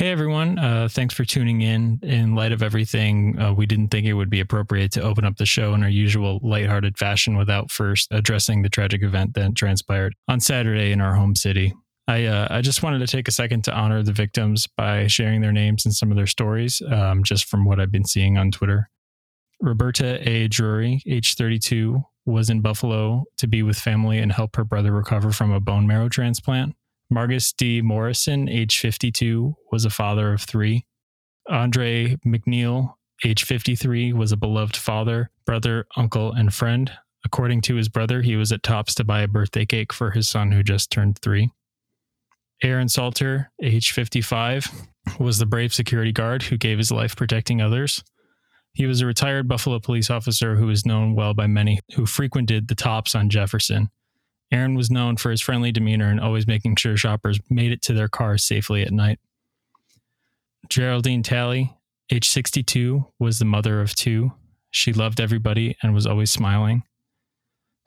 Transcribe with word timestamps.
Hey 0.00 0.12
everyone, 0.12 0.58
uh, 0.58 0.88
thanks 0.90 1.12
for 1.12 1.26
tuning 1.26 1.60
in. 1.60 2.00
In 2.02 2.34
light 2.34 2.52
of 2.52 2.62
everything, 2.62 3.38
uh, 3.38 3.52
we 3.52 3.66
didn't 3.66 3.88
think 3.88 4.06
it 4.06 4.14
would 4.14 4.30
be 4.30 4.40
appropriate 4.40 4.92
to 4.92 5.02
open 5.02 5.26
up 5.26 5.36
the 5.36 5.44
show 5.44 5.74
in 5.74 5.82
our 5.82 5.90
usual 5.90 6.40
lighthearted 6.42 6.96
fashion 6.96 7.36
without 7.36 7.70
first 7.70 8.08
addressing 8.10 8.62
the 8.62 8.70
tragic 8.70 9.02
event 9.02 9.34
that 9.34 9.54
transpired 9.56 10.14
on 10.26 10.40
Saturday 10.40 10.90
in 10.90 11.02
our 11.02 11.16
home 11.16 11.36
city. 11.36 11.74
I 12.08 12.24
uh, 12.24 12.48
I 12.50 12.62
just 12.62 12.82
wanted 12.82 13.00
to 13.00 13.06
take 13.08 13.28
a 13.28 13.30
second 13.30 13.62
to 13.64 13.74
honor 13.74 14.02
the 14.02 14.14
victims 14.14 14.66
by 14.74 15.06
sharing 15.06 15.42
their 15.42 15.52
names 15.52 15.84
and 15.84 15.94
some 15.94 16.10
of 16.10 16.16
their 16.16 16.26
stories, 16.26 16.80
um, 16.90 17.22
just 17.22 17.44
from 17.44 17.66
what 17.66 17.78
I've 17.78 17.92
been 17.92 18.06
seeing 18.06 18.38
on 18.38 18.50
Twitter. 18.50 18.88
Roberta 19.60 20.26
A. 20.26 20.48
Drury, 20.48 21.02
age 21.06 21.34
32, 21.34 22.02
was 22.24 22.48
in 22.48 22.62
Buffalo 22.62 23.24
to 23.36 23.46
be 23.46 23.62
with 23.62 23.76
family 23.76 24.16
and 24.16 24.32
help 24.32 24.56
her 24.56 24.64
brother 24.64 24.92
recover 24.92 25.30
from 25.30 25.52
a 25.52 25.60
bone 25.60 25.86
marrow 25.86 26.08
transplant. 26.08 26.74
Margus 27.12 27.54
D. 27.56 27.82
Morrison, 27.82 28.48
age 28.48 28.78
52, 28.78 29.56
was 29.72 29.84
a 29.84 29.90
father 29.90 30.32
of 30.32 30.42
three. 30.42 30.86
Andre 31.48 32.16
Mackniel, 32.24 32.94
age 33.24 33.44
53, 33.44 34.12
was 34.12 34.30
a 34.30 34.36
beloved 34.36 34.76
father, 34.76 35.30
brother, 35.44 35.86
uncle, 35.96 36.32
and 36.32 36.54
friend. 36.54 36.92
According 37.24 37.62
to 37.62 37.74
his 37.74 37.88
brother, 37.88 38.22
he 38.22 38.36
was 38.36 38.52
at 38.52 38.62
Tops 38.62 38.94
to 38.94 39.04
buy 39.04 39.22
a 39.22 39.28
birthday 39.28 39.66
cake 39.66 39.92
for 39.92 40.12
his 40.12 40.28
son 40.28 40.52
who 40.52 40.62
just 40.62 40.90
turned 40.90 41.18
three. 41.18 41.50
Aaron 42.62 42.88
Salter, 42.88 43.50
age 43.62 43.92
55, 43.92 44.70
was 45.18 45.38
the 45.38 45.46
brave 45.46 45.74
security 45.74 46.12
guard 46.12 46.44
who 46.44 46.56
gave 46.56 46.78
his 46.78 46.92
life 46.92 47.16
protecting 47.16 47.60
others. 47.60 48.04
He 48.72 48.86
was 48.86 49.00
a 49.00 49.06
retired 49.06 49.48
Buffalo 49.48 49.80
police 49.80 50.10
officer 50.10 50.56
who 50.56 50.66
was 50.66 50.86
known 50.86 51.14
well 51.14 51.34
by 51.34 51.46
many 51.46 51.80
who 51.96 52.06
frequented 52.06 52.68
the 52.68 52.74
tops 52.74 53.14
on 53.14 53.28
Jefferson. 53.28 53.90
Aaron 54.52 54.74
was 54.74 54.90
known 54.90 55.16
for 55.16 55.30
his 55.30 55.40
friendly 55.40 55.70
demeanor 55.70 56.10
and 56.10 56.20
always 56.20 56.46
making 56.46 56.76
sure 56.76 56.96
shoppers 56.96 57.38
made 57.48 57.72
it 57.72 57.82
to 57.82 57.92
their 57.92 58.08
cars 58.08 58.44
safely 58.44 58.82
at 58.82 58.92
night. 58.92 59.20
Geraldine 60.68 61.22
Talley, 61.22 61.76
age 62.10 62.28
62, 62.28 63.06
was 63.18 63.38
the 63.38 63.44
mother 63.44 63.80
of 63.80 63.94
two. 63.94 64.32
She 64.70 64.92
loved 64.92 65.20
everybody 65.20 65.76
and 65.82 65.94
was 65.94 66.06
always 66.06 66.30
smiling. 66.30 66.82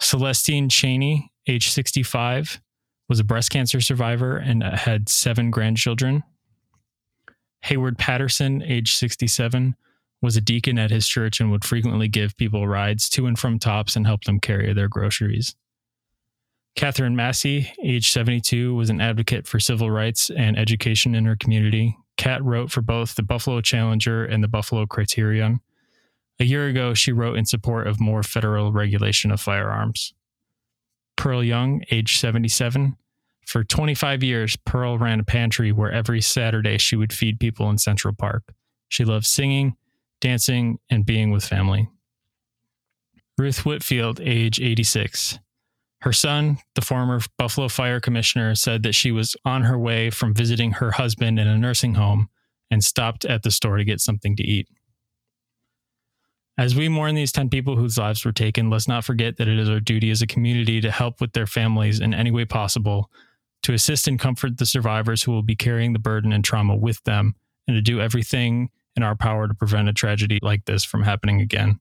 Celestine 0.01 0.69
Chaney, 0.69 1.31
age 1.47 1.69
65, 1.69 2.61
was 3.09 3.19
a 3.19 3.23
breast 3.23 3.51
cancer 3.51 3.81
survivor 3.81 4.37
and 4.37 4.63
had 4.63 5.09
seven 5.09 5.51
grandchildren. 5.51 6.23
Heyward 7.65 7.97
Patterson, 7.97 8.61
age 8.61 8.95
67, 8.95 9.75
was 10.21 10.35
a 10.35 10.41
deacon 10.41 10.77
at 10.77 10.91
his 10.91 11.07
church 11.07 11.39
and 11.39 11.51
would 11.51 11.65
frequently 11.65 12.07
give 12.07 12.35
people 12.37 12.67
rides 12.67 13.09
to 13.09 13.25
and 13.25 13.37
from 13.37 13.59
Tops 13.59 13.95
and 13.95 14.07
help 14.07 14.23
them 14.23 14.39
carry 14.39 14.73
their 14.73 14.87
groceries. 14.87 15.55
Katherine 16.75 17.15
Massey, 17.15 17.71
age 17.83 18.09
72, 18.11 18.73
was 18.73 18.89
an 18.89 18.99
advocate 18.99 19.47
for 19.47 19.59
civil 19.59 19.91
rights 19.91 20.31
and 20.31 20.57
education 20.57 21.13
in 21.13 21.25
her 21.25 21.35
community. 21.35 21.97
Kat 22.17 22.43
wrote 22.43 22.71
for 22.71 22.81
both 22.81 23.15
the 23.15 23.23
Buffalo 23.23 23.61
Challenger 23.61 24.25
and 24.25 24.43
the 24.43 24.47
Buffalo 24.47 24.85
Criterion. 24.85 25.59
A 26.39 26.45
year 26.45 26.67
ago, 26.67 26.93
she 26.93 27.11
wrote 27.11 27.37
in 27.37 27.45
support 27.45 27.87
of 27.87 27.99
more 27.99 28.23
federal 28.23 28.71
regulation 28.71 29.31
of 29.31 29.39
firearms. 29.39 30.13
Pearl 31.15 31.43
Young, 31.43 31.83
age 31.91 32.17
77. 32.17 32.97
For 33.45 33.63
25 33.63 34.23
years, 34.23 34.55
Pearl 34.65 34.97
ran 34.97 35.19
a 35.19 35.23
pantry 35.23 35.71
where 35.71 35.91
every 35.91 36.21
Saturday 36.21 36.77
she 36.77 36.95
would 36.95 37.13
feed 37.13 37.39
people 37.39 37.69
in 37.69 37.77
Central 37.77 38.15
Park. 38.15 38.43
She 38.87 39.05
loved 39.05 39.25
singing, 39.25 39.75
dancing, 40.21 40.79
and 40.89 41.05
being 41.05 41.31
with 41.31 41.45
family. 41.45 41.89
Ruth 43.37 43.65
Whitfield, 43.65 44.19
age 44.21 44.59
86. 44.59 45.39
Her 46.03 46.11
son, 46.11 46.57
the 46.75 46.81
former 46.81 47.21
Buffalo 47.37 47.69
Fire 47.69 48.01
Commissioner, 48.01 48.55
said 48.55 48.83
that 48.83 48.93
she 48.93 49.09
was 49.13 49.37
on 49.45 49.63
her 49.63 49.79
way 49.79 50.09
from 50.09 50.33
visiting 50.33 50.73
her 50.73 50.91
husband 50.91 51.39
in 51.39 51.47
a 51.47 51.57
nursing 51.57 51.93
home 51.93 52.27
and 52.69 52.83
stopped 52.83 53.23
at 53.23 53.43
the 53.43 53.51
store 53.51 53.77
to 53.77 53.85
get 53.85 54.01
something 54.01 54.35
to 54.35 54.43
eat. 54.43 54.67
As 56.57 56.75
we 56.75 56.89
mourn 56.89 57.15
these 57.15 57.31
10 57.31 57.49
people 57.49 57.77
whose 57.77 57.97
lives 57.97 58.25
were 58.25 58.33
taken, 58.33 58.69
let's 58.69 58.85
not 58.85 59.05
forget 59.05 59.37
that 59.37 59.47
it 59.47 59.57
is 59.57 59.69
our 59.69 59.79
duty 59.79 60.11
as 60.11 60.21
a 60.21 60.27
community 60.27 60.81
to 60.81 60.91
help 60.91 61.21
with 61.21 61.31
their 61.31 61.47
families 61.47 62.01
in 62.01 62.13
any 62.13 62.31
way 62.31 62.43
possible, 62.43 63.09
to 63.61 63.71
assist 63.71 64.05
and 64.05 64.19
comfort 64.19 64.57
the 64.57 64.65
survivors 64.65 65.23
who 65.23 65.31
will 65.31 65.41
be 65.41 65.55
carrying 65.55 65.93
the 65.93 65.99
burden 65.99 66.33
and 66.33 66.43
trauma 66.43 66.75
with 66.75 67.01
them, 67.05 67.33
and 67.65 67.75
to 67.77 67.81
do 67.81 68.01
everything 68.01 68.69
in 68.97 69.03
our 69.03 69.15
power 69.15 69.47
to 69.47 69.53
prevent 69.53 69.87
a 69.87 69.93
tragedy 69.93 70.39
like 70.41 70.65
this 70.65 70.83
from 70.83 71.03
happening 71.03 71.39
again. 71.39 71.79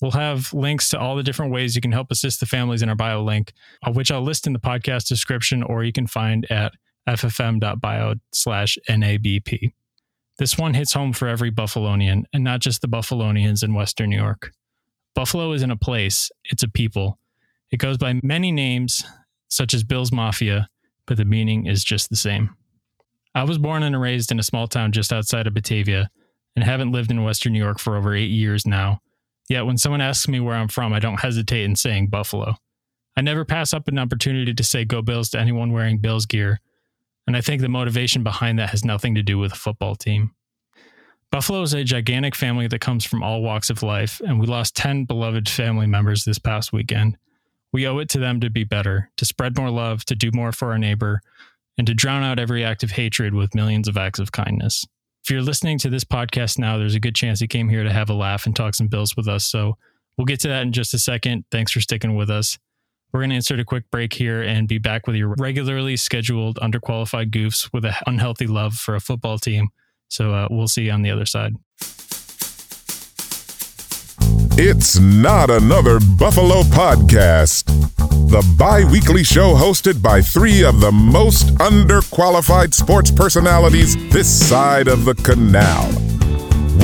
We'll 0.00 0.12
have 0.12 0.52
links 0.54 0.88
to 0.90 0.98
all 0.98 1.14
the 1.14 1.22
different 1.22 1.52
ways 1.52 1.74
you 1.74 1.82
can 1.82 1.92
help 1.92 2.10
assist 2.10 2.40
the 2.40 2.46
families 2.46 2.82
in 2.82 2.88
our 2.88 2.94
bio 2.94 3.22
link, 3.22 3.52
which 3.92 4.10
I'll 4.10 4.22
list 4.22 4.46
in 4.46 4.54
the 4.54 4.58
podcast 4.58 5.06
description, 5.06 5.62
or 5.62 5.84
you 5.84 5.92
can 5.92 6.06
find 6.06 6.50
at 6.50 6.72
ffm.bio 7.06 8.14
slash 8.32 8.78
NABP. 8.88 9.72
This 10.38 10.56
one 10.56 10.72
hits 10.72 10.94
home 10.94 11.12
for 11.12 11.28
every 11.28 11.50
Buffalonian, 11.50 12.24
and 12.32 12.42
not 12.42 12.60
just 12.60 12.80
the 12.80 12.88
Buffalonians 12.88 13.62
in 13.62 13.74
Western 13.74 14.08
New 14.08 14.16
York. 14.16 14.52
Buffalo 15.14 15.52
isn't 15.52 15.70
a 15.70 15.76
place, 15.76 16.30
it's 16.44 16.62
a 16.62 16.68
people. 16.68 17.18
It 17.70 17.76
goes 17.76 17.98
by 17.98 18.20
many 18.22 18.52
names, 18.52 19.04
such 19.48 19.74
as 19.74 19.84
Bills 19.84 20.12
Mafia, 20.12 20.68
but 21.06 21.18
the 21.18 21.26
meaning 21.26 21.66
is 21.66 21.84
just 21.84 22.08
the 22.08 22.16
same. 22.16 22.56
I 23.34 23.44
was 23.44 23.58
born 23.58 23.82
and 23.82 24.00
raised 24.00 24.32
in 24.32 24.38
a 24.38 24.44
small 24.44 24.66
town 24.66 24.92
just 24.92 25.12
outside 25.12 25.46
of 25.46 25.54
Batavia 25.54 26.10
and 26.56 26.64
haven't 26.64 26.92
lived 26.92 27.10
in 27.10 27.22
Western 27.22 27.52
New 27.52 27.62
York 27.62 27.78
for 27.78 27.96
over 27.96 28.14
eight 28.14 28.30
years 28.30 28.66
now 28.66 29.00
Yet 29.50 29.66
when 29.66 29.78
someone 29.78 30.00
asks 30.00 30.28
me 30.28 30.38
where 30.38 30.54
I'm 30.54 30.68
from, 30.68 30.92
I 30.92 31.00
don't 31.00 31.18
hesitate 31.18 31.64
in 31.64 31.74
saying 31.74 32.06
Buffalo. 32.06 32.54
I 33.16 33.20
never 33.20 33.44
pass 33.44 33.74
up 33.74 33.88
an 33.88 33.98
opportunity 33.98 34.54
to 34.54 34.62
say 34.62 34.84
go 34.84 35.02
Bills 35.02 35.28
to 35.30 35.40
anyone 35.40 35.72
wearing 35.72 35.98
Bills 35.98 36.24
gear, 36.24 36.60
and 37.26 37.36
I 37.36 37.40
think 37.40 37.60
the 37.60 37.68
motivation 37.68 38.22
behind 38.22 38.60
that 38.60 38.70
has 38.70 38.84
nothing 38.84 39.16
to 39.16 39.24
do 39.24 39.38
with 39.38 39.52
a 39.52 39.56
football 39.56 39.96
team. 39.96 40.30
Buffalo 41.32 41.62
is 41.62 41.74
a 41.74 41.82
gigantic 41.82 42.36
family 42.36 42.68
that 42.68 42.80
comes 42.80 43.04
from 43.04 43.24
all 43.24 43.42
walks 43.42 43.70
of 43.70 43.82
life, 43.82 44.20
and 44.24 44.38
we 44.38 44.46
lost 44.46 44.76
10 44.76 45.04
beloved 45.04 45.48
family 45.48 45.88
members 45.88 46.24
this 46.24 46.38
past 46.38 46.72
weekend. 46.72 47.18
We 47.72 47.88
owe 47.88 47.98
it 47.98 48.08
to 48.10 48.20
them 48.20 48.38
to 48.40 48.50
be 48.50 48.62
better, 48.62 49.10
to 49.16 49.24
spread 49.24 49.58
more 49.58 49.70
love, 49.70 50.04
to 50.04 50.14
do 50.14 50.30
more 50.32 50.52
for 50.52 50.70
our 50.70 50.78
neighbor, 50.78 51.22
and 51.76 51.88
to 51.88 51.94
drown 51.94 52.22
out 52.22 52.38
every 52.38 52.64
act 52.64 52.84
of 52.84 52.92
hatred 52.92 53.34
with 53.34 53.56
millions 53.56 53.88
of 53.88 53.96
acts 53.96 54.20
of 54.20 54.30
kindness 54.30 54.86
if 55.24 55.30
you're 55.30 55.42
listening 55.42 55.78
to 55.78 55.90
this 55.90 56.04
podcast 56.04 56.58
now, 56.58 56.78
there's 56.78 56.94
a 56.94 57.00
good 57.00 57.14
chance 57.14 57.40
you 57.40 57.48
came 57.48 57.68
here 57.68 57.84
to 57.84 57.92
have 57.92 58.10
a 58.10 58.14
laugh 58.14 58.46
and 58.46 58.56
talk 58.56 58.74
some 58.74 58.88
bills 58.88 59.16
with 59.16 59.28
us. 59.28 59.44
So 59.44 59.76
we'll 60.16 60.24
get 60.24 60.40
to 60.40 60.48
that 60.48 60.62
in 60.62 60.72
just 60.72 60.94
a 60.94 60.98
second. 60.98 61.44
Thanks 61.50 61.72
for 61.72 61.80
sticking 61.80 62.16
with 62.16 62.30
us. 62.30 62.58
We're 63.12 63.20
going 63.20 63.30
to 63.30 63.36
insert 63.36 63.60
a 63.60 63.64
quick 63.64 63.90
break 63.90 64.12
here 64.12 64.42
and 64.42 64.68
be 64.68 64.78
back 64.78 65.06
with 65.06 65.16
your 65.16 65.34
regularly 65.38 65.96
scheduled 65.96 66.58
underqualified 66.60 67.30
goofs 67.30 67.72
with 67.72 67.84
an 67.84 67.94
unhealthy 68.06 68.46
love 68.46 68.74
for 68.74 68.94
a 68.94 69.00
football 69.00 69.38
team. 69.38 69.68
So 70.08 70.32
uh, 70.32 70.48
we'll 70.50 70.68
see 70.68 70.84
you 70.84 70.92
on 70.92 71.02
the 71.02 71.10
other 71.10 71.26
side. 71.26 71.56
It's 74.62 74.98
not 74.98 75.48
another 75.48 75.98
Buffalo 76.18 76.60
podcast 76.64 77.64
the 78.30 78.46
bi 78.58 78.84
weekly 78.84 79.24
show 79.24 79.54
hosted 79.54 80.02
by 80.02 80.20
three 80.20 80.62
of 80.62 80.80
the 80.80 80.92
most 80.92 81.46
underqualified 81.54 82.74
sports 82.74 83.10
personalities 83.10 83.96
this 84.10 84.28
side 84.28 84.86
of 84.86 85.06
the 85.06 85.14
canal. 85.14 85.88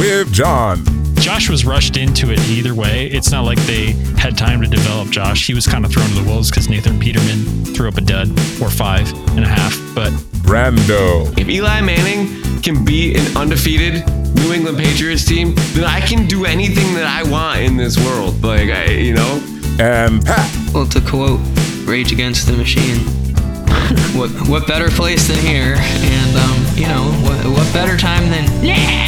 With 0.01 0.33
John. 0.33 0.96
Josh 1.27 1.51
was 1.51 1.65
rushed 1.65 1.97
into 1.97 2.31
it 2.31 2.39
either 2.49 2.73
way. 2.73 3.09
It's 3.09 3.33
not 3.33 3.45
like 3.45 3.59
they 3.63 3.95
had 4.17 4.39
time 4.39 4.63
to 4.63 4.69
develop 4.69 5.11
Josh. 5.11 5.45
He 5.45 5.55
was 5.55 5.67
kind 5.67 5.85
of 5.85 5.91
thrown 5.91 6.07
to 6.07 6.15
the 6.15 6.23
wolves 6.23 6.51
because 6.51 6.69
Nathan 6.69 7.01
Peterman 7.01 7.65
threw 7.75 7.89
up 7.89 7.97
a 7.97 8.01
dud 8.01 8.29
or 8.63 8.71
five 8.71 9.13
and 9.31 9.41
a 9.41 9.49
half. 9.49 9.77
But 9.93 10.13
Brando. 10.47 11.37
If 11.37 11.49
Eli 11.49 11.81
Manning 11.81 12.63
can 12.63 12.85
beat 12.85 13.17
an 13.17 13.37
undefeated 13.37 14.07
New 14.37 14.53
England 14.53 14.79
Patriots 14.79 15.25
team, 15.25 15.57
then 15.73 15.83
I 15.83 16.01
can 16.01 16.29
do 16.29 16.45
anything 16.45 16.95
that 16.95 17.09
I 17.09 17.29
want 17.29 17.59
in 17.59 17.77
this 17.77 17.99
world. 17.99 18.45
Like, 18.45 18.71
I, 18.71 18.93
you 18.93 19.15
know, 19.15 19.43
and 19.81 20.25
Pat. 20.25 20.49
Well, 20.73 20.87
to 20.87 21.01
quote 21.01 21.41
Rage 21.87 22.13
Against 22.13 22.47
the 22.47 22.53
Machine, 22.53 22.99
what 24.17 24.31
what 24.49 24.69
better 24.69 24.91
place 24.91 25.27
than 25.27 25.39
here? 25.39 25.75
And 25.77 26.37
um, 26.37 26.67
you 26.77 26.87
know, 26.87 27.11
what 27.29 27.45
what 27.47 27.75
better 27.75 27.97
time 27.97 28.31
than 28.31 28.47
now? 28.63 29.06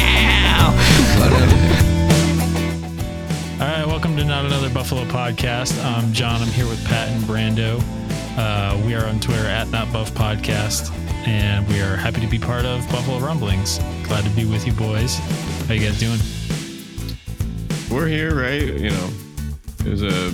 Buffalo 4.79 5.03
podcast. 5.07 5.77
I'm 5.83 6.13
John. 6.13 6.41
I'm 6.41 6.47
here 6.47 6.65
with 6.65 6.81
Pat 6.85 7.09
and 7.09 7.21
Brando. 7.25 7.83
Uh, 8.37 8.81
we 8.85 8.95
are 8.95 9.05
on 9.07 9.19
Twitter 9.19 9.45
at 9.45 9.67
Not 9.67 9.91
Buff 9.91 10.13
Podcast, 10.13 10.89
and 11.27 11.67
we 11.67 11.81
are 11.81 11.97
happy 11.97 12.21
to 12.21 12.27
be 12.27 12.39
part 12.39 12.63
of 12.63 12.89
Buffalo 12.89 13.19
Rumblings. 13.19 13.79
Glad 14.03 14.23
to 14.23 14.29
be 14.29 14.45
with 14.45 14.65
you 14.65 14.71
boys. 14.71 15.17
How 15.67 15.73
you 15.73 15.81
guys 15.81 15.99
doing? 15.99 16.17
We're 17.91 18.07
here, 18.07 18.33
right? 18.33 18.61
You 18.61 18.91
know, 18.91 19.09
it 19.85 19.89
was 19.89 20.01
a 20.01 20.31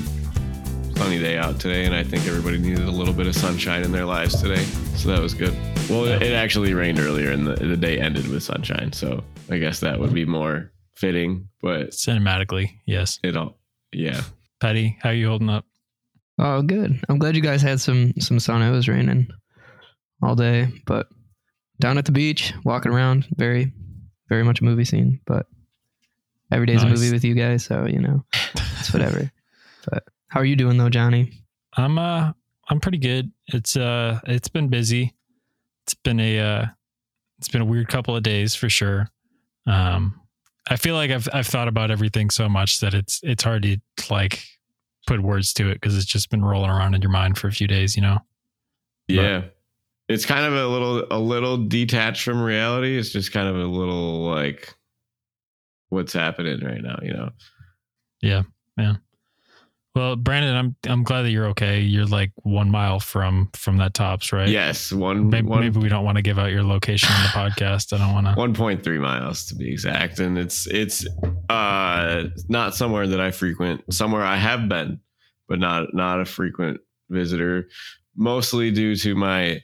sunny 0.96 1.18
day 1.18 1.40
out 1.40 1.60
today, 1.60 1.86
and 1.86 1.96
I 1.96 2.04
think 2.04 2.28
everybody 2.28 2.60
needed 2.60 2.86
a 2.86 2.92
little 2.92 3.16
bit 3.16 3.26
of 3.26 3.36
sunshine 3.36 3.82
in 3.82 3.92
their 3.92 4.06
lives 4.06 4.40
today. 4.40 4.64
So 4.96 5.10
that 5.10 5.22
was 5.22 5.34
good. 5.34 5.58
Well, 5.90 6.06
it 6.06 6.34
actually 6.34 6.76
rained 6.76 7.00
earlier, 7.00 7.32
and 7.32 7.48
the, 7.48 7.56
the 7.56 7.78
day 7.78 7.98
ended 7.98 8.28
with 8.28 8.44
sunshine. 8.44 8.94
So 8.94 9.24
I 9.50 9.58
guess 9.58 9.80
that 9.80 10.00
would 10.00 10.14
be 10.14 10.24
more 10.24 10.72
fitting. 10.94 11.50
But 11.64 11.94
cinematically, 11.94 12.74
yes. 12.86 13.20
It 13.24 13.36
all, 13.36 13.58
yeah. 13.92 14.22
Patty, 14.60 14.98
how 15.02 15.10
are 15.10 15.14
you 15.14 15.28
holding 15.28 15.50
up? 15.50 15.66
Oh, 16.40 16.62
good. 16.62 17.00
I'm 17.08 17.18
glad 17.18 17.36
you 17.36 17.42
guys 17.42 17.62
had 17.62 17.80
some 17.80 18.14
some 18.20 18.40
sun. 18.40 18.62
It 18.62 18.72
was 18.72 18.88
raining 18.88 19.28
all 20.22 20.36
day, 20.36 20.70
but 20.86 21.08
down 21.80 21.98
at 21.98 22.06
the 22.06 22.12
beach, 22.12 22.54
walking 22.64 22.92
around. 22.92 23.28
Very, 23.38 23.72
very 24.30 24.44
much 24.44 24.62
a 24.62 24.64
movie 24.64 24.86
scene, 24.86 25.22
but 25.26 25.46
every 26.52 26.66
day's 26.66 26.84
a 26.84 26.88
movie 26.88 27.12
with 27.12 27.24
you 27.24 27.36
guys, 27.36 27.64
so 27.64 27.86
you 27.86 28.00
know, 28.00 28.24
it's 28.80 28.94
whatever. 28.94 29.32
but 29.90 30.04
how 30.28 30.40
are 30.40 30.46
you 30.46 30.56
doing 30.56 30.78
though, 30.78 30.90
Johnny? 30.90 31.32
I'm 31.78 31.98
uh 31.98 32.32
I'm 32.70 32.80
pretty 32.80 32.98
good. 32.98 33.32
It's 33.48 33.78
uh 33.78 34.20
it's 34.26 34.50
been 34.50 34.70
busy. 34.70 35.14
It's 35.86 35.94
been 35.94 36.20
a 36.20 36.40
uh 36.40 36.66
it's 37.38 37.50
been 37.50 37.62
a 37.62 37.66
weird 37.66 37.88
couple 37.88 38.16
of 38.16 38.24
days 38.24 38.56
for 38.56 38.70
sure. 38.70 39.10
Um 39.68 40.20
I 40.68 40.78
feel 40.78 40.96
like 40.96 41.12
I've 41.12 41.28
I've 41.34 41.48
thought 41.48 41.68
about 41.68 41.92
everything 41.92 42.30
so 42.30 42.50
much 42.50 42.80
that 42.80 42.94
it's 42.94 43.20
it's 43.24 43.44
hard 43.44 43.64
to 43.64 43.78
like 44.10 44.44
put 45.08 45.22
words 45.22 45.54
to 45.54 45.70
it 45.70 45.76
because 45.76 45.96
it's 45.96 46.06
just 46.06 46.30
been 46.30 46.44
rolling 46.44 46.72
around 46.72 46.96
in 46.96 47.02
your 47.02 47.12
mind 47.12 47.38
for 47.38 47.48
a 47.48 47.52
few 47.52 47.68
days, 47.68 47.96
you 47.96 48.02
know. 48.02 48.20
Yeah. 49.08 49.44
It's 50.08 50.26
kind 50.26 50.46
of 50.46 50.54
a 50.54 50.68
little 50.68 51.06
a 51.12 51.20
little 51.20 51.58
detached 51.58 52.24
from 52.24 52.42
reality. 52.42 52.98
It's 52.98 53.12
just 53.12 53.32
kind 53.32 53.48
of 53.48 53.56
a 53.56 53.66
little 53.66 54.26
like 54.26 54.74
what's 55.90 56.14
happening 56.14 56.64
right 56.64 56.82
now, 56.82 57.00
you 57.02 57.14
know. 57.14 57.30
Well, 59.96 60.18
Brandon, 60.18 60.56
I'm 60.56 60.76
I'm 60.88 61.04
glad 61.04 61.22
that 61.22 61.32
you're 61.32 61.48
okay. 61.48 61.80
You're 61.80 62.06
like 62.06 62.32
one 62.44 62.70
mile 62.70 63.00
from 63.00 63.50
from 63.54 63.78
that 63.78 63.94
tops, 63.94 64.34
right? 64.34 64.50
Yes, 64.50 64.92
one 64.92 65.30
Maybe, 65.30 65.48
one 65.48 65.62
maybe 65.62 65.80
we 65.80 65.88
don't 65.88 66.04
want 66.04 66.18
to 66.18 66.22
give 66.22 66.38
out 66.38 66.52
your 66.52 66.64
location 66.64 67.10
on 67.14 67.24
the 67.24 67.30
podcast. 67.30 67.94
I 67.94 67.98
don't 68.00 68.14
want 68.14 68.28
to. 68.28 68.34
1.3 68.36 69.00
miles 69.00 69.46
to 69.46 69.56
be 69.56 69.72
exact 69.72 70.20
and 70.20 70.38
it's 70.38 70.68
it's 70.68 71.08
uh 71.50 72.26
not 72.50 72.76
somewhere 72.76 73.08
that 73.08 73.20
i 73.22 73.32
frequent 73.32 73.82
somewhere 73.94 74.24
i 74.24 74.36
have 74.36 74.68
been 74.68 75.00
but 75.48 75.60
not 75.60 75.94
not 75.94 76.20
a 76.20 76.26
frequent 76.26 76.80
visitor 77.10 77.68
mostly 78.16 78.72
due 78.72 78.96
to 78.96 79.16
my 79.16 79.62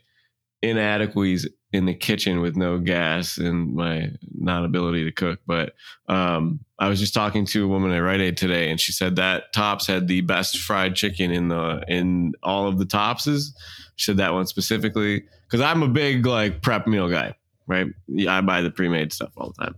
inadequacies 0.61 1.47
in 1.73 1.85
the 1.85 1.93
kitchen 1.93 2.41
with 2.41 2.55
no 2.55 2.77
gas 2.77 3.37
and 3.37 3.73
my 3.73 4.11
non 4.37 4.65
ability 4.65 5.03
to 5.05 5.11
cook 5.11 5.39
but 5.47 5.73
um 6.07 6.59
i 6.79 6.89
was 6.89 6.99
just 6.99 7.13
talking 7.13 7.45
to 7.45 7.63
a 7.63 7.67
woman 7.67 7.91
at 7.91 7.99
Rite 7.99 8.21
Aid 8.21 8.37
today 8.37 8.69
and 8.69 8.79
she 8.79 8.91
said 8.91 9.15
that 9.15 9.53
tops 9.53 9.87
had 9.87 10.07
the 10.07 10.21
best 10.21 10.57
fried 10.59 10.95
chicken 10.95 11.31
in 11.31 11.47
the 11.47 11.83
in 11.87 12.33
all 12.43 12.67
of 12.67 12.77
the 12.77 12.85
topses 12.85 13.55
she 13.95 14.05
said 14.05 14.17
that 14.17 14.33
one 14.33 14.45
specifically 14.45 15.23
because 15.47 15.61
i'm 15.61 15.83
a 15.83 15.87
big 15.87 16.25
like 16.25 16.61
prep 16.61 16.87
meal 16.87 17.09
guy 17.09 17.35
right? 17.71 17.87
I 18.27 18.41
buy 18.41 18.61
the 18.61 18.69
pre-made 18.69 19.13
stuff 19.13 19.31
all 19.37 19.53
the 19.57 19.63
time. 19.63 19.75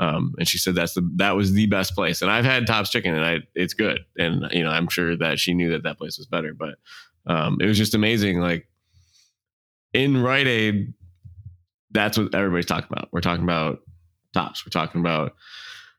Um, 0.00 0.34
and 0.38 0.48
she 0.48 0.58
said 0.58 0.74
that's 0.74 0.94
the 0.94 1.08
that 1.16 1.36
was 1.36 1.52
the 1.52 1.66
best 1.66 1.94
place. 1.94 2.20
And 2.20 2.30
I've 2.30 2.44
had 2.44 2.66
Tops 2.66 2.90
Chicken, 2.90 3.14
and 3.14 3.24
I 3.24 3.38
it's 3.54 3.72
good. 3.72 4.00
And 4.18 4.46
you 4.52 4.64
know, 4.64 4.70
I'm 4.70 4.88
sure 4.88 5.16
that 5.16 5.38
she 5.38 5.54
knew 5.54 5.70
that 5.70 5.84
that 5.84 5.98
place 5.98 6.18
was 6.18 6.26
better. 6.26 6.52
But 6.52 6.74
um, 7.26 7.58
it 7.60 7.66
was 7.66 7.78
just 7.78 7.94
amazing. 7.94 8.40
Like 8.40 8.68
in 9.92 10.22
Rite 10.22 10.46
Aid, 10.46 10.92
that's 11.96 12.18
what 12.18 12.34
everybody's 12.34 12.66
talking 12.66 12.88
about. 12.90 13.08
We're 13.12 13.20
talking 13.20 13.44
about 13.44 13.80
Tops. 14.34 14.64
We're 14.64 14.70
talking 14.70 15.00
about 15.00 15.34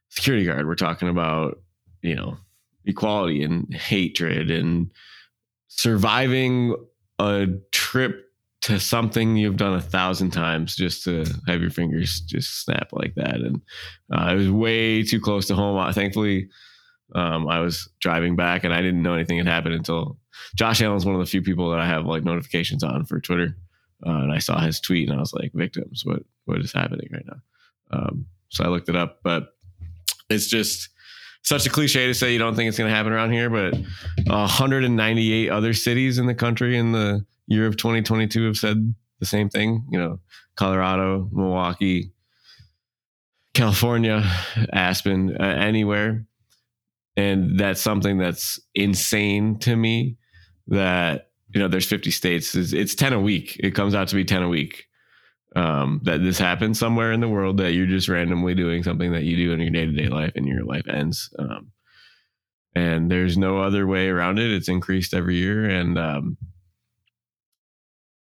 security 0.09 0.45
guard. 0.45 0.67
We're 0.67 0.75
talking 0.75 1.09
about 1.09 1.59
you 2.01 2.15
know 2.15 2.37
equality 2.85 3.43
and 3.43 3.73
hatred 3.73 4.49
and 4.51 4.91
surviving 5.67 6.75
a 7.19 7.47
trip 7.71 8.25
to 8.61 8.79
something 8.79 9.37
you've 9.37 9.57
done 9.57 9.73
a 9.73 9.81
thousand 9.81 10.31
times 10.31 10.75
just 10.75 11.03
to 11.03 11.23
have 11.47 11.61
your 11.61 11.69
fingers 11.69 12.21
just 12.21 12.63
snap 12.63 12.89
like 12.91 13.13
that. 13.15 13.35
And 13.35 13.61
uh, 14.11 14.33
it 14.33 14.35
was 14.35 14.51
way 14.51 15.03
too 15.03 15.19
close 15.19 15.45
to 15.47 15.55
home. 15.55 15.77
Uh, 15.77 15.93
thankfully, 15.93 16.49
um, 17.15 17.47
I 17.47 17.59
was 17.59 17.87
driving 17.99 18.35
back 18.35 18.63
and 18.63 18.73
I 18.73 18.81
didn't 18.81 19.03
know 19.03 19.13
anything 19.13 19.37
had 19.37 19.47
happened 19.47 19.75
until 19.75 20.17
Josh 20.55 20.81
Allen's 20.81 21.05
one 21.05 21.15
of 21.15 21.21
the 21.21 21.27
few 21.27 21.41
people 21.41 21.69
that 21.71 21.79
I 21.79 21.85
have 21.85 22.05
like 22.05 22.23
notifications 22.23 22.83
on 22.83 23.05
for 23.05 23.19
Twitter. 23.19 23.55
Uh, 24.05 24.11
and 24.11 24.31
I 24.31 24.39
saw 24.39 24.59
his 24.59 24.79
tweet 24.79 25.09
and 25.09 25.17
I 25.17 25.21
was 25.21 25.33
like, 25.33 25.51
victims, 25.53 26.03
what, 26.05 26.23
what 26.45 26.59
is 26.59 26.73
happening 26.73 27.09
right 27.11 27.25
now? 27.25 27.41
Um, 27.91 28.25
so 28.49 28.63
I 28.63 28.67
looked 28.67 28.89
it 28.89 28.95
up, 28.95 29.19
but 29.23 29.49
it's 30.29 30.47
just 30.47 30.89
such 31.43 31.65
a 31.65 31.69
cliche 31.69 32.07
to 32.07 32.13
say 32.13 32.33
you 32.33 32.39
don't 32.39 32.55
think 32.55 32.67
it's 32.67 32.77
going 32.77 32.89
to 32.89 32.95
happen 32.95 33.11
around 33.11 33.31
here, 33.31 33.49
but 33.49 33.73
198 34.25 35.49
other 35.49 35.73
cities 35.73 36.17
in 36.17 36.25
the 36.25 36.35
country 36.35 36.77
in 36.77 36.91
the 36.91 37.25
year 37.47 37.65
of 37.65 37.77
2022 37.77 38.45
have 38.45 38.57
said 38.57 38.93
the 39.19 39.25
same 39.25 39.49
thing. 39.49 39.85
You 39.89 39.99
know, 39.99 40.19
Colorado, 40.55 41.29
Milwaukee, 41.31 42.11
California, 43.53 44.23
Aspen, 44.73 45.35
uh, 45.39 45.43
anywhere. 45.43 46.25
And 47.15 47.57
that's 47.59 47.81
something 47.81 48.17
that's 48.17 48.59
insane 48.75 49.57
to 49.59 49.75
me 49.75 50.17
that, 50.67 51.31
you 51.53 51.59
know, 51.59 51.67
there's 51.67 51.85
50 51.85 52.11
states. 52.11 52.55
It's, 52.55 52.73
it's 52.73 52.95
10 52.95 53.13
a 53.13 53.21
week. 53.21 53.57
It 53.59 53.71
comes 53.71 53.95
out 53.95 54.07
to 54.09 54.15
be 54.15 54.25
10 54.25 54.43
a 54.43 54.49
week. 54.49 54.85
Um, 55.55 56.01
that 56.03 56.21
this 56.21 56.37
happens 56.37 56.77
somewhere 56.77 57.11
in 57.13 57.21
the 57.21 57.29
world 57.29 57.57
that 57.57 57.71
you're 57.71 57.87
just 57.87 58.09
randomly 58.09 58.53
doing 58.53 58.83
something 58.83 59.13
that 59.13 59.23
you 59.23 59.37
do 59.37 59.53
in 59.53 59.61
your 59.61 59.71
day 59.71 59.85
to 59.85 59.91
day 59.91 60.07
life 60.07 60.33
and 60.35 60.45
your 60.45 60.63
life 60.63 60.87
ends. 60.87 61.33
Um, 61.39 61.71
and 62.75 63.09
there's 63.09 63.37
no 63.37 63.59
other 63.59 63.87
way 63.87 64.09
around 64.09 64.39
it. 64.39 64.51
It's 64.51 64.67
increased 64.67 65.13
every 65.13 65.37
year. 65.37 65.65
And, 65.65 65.97
um, 65.97 66.37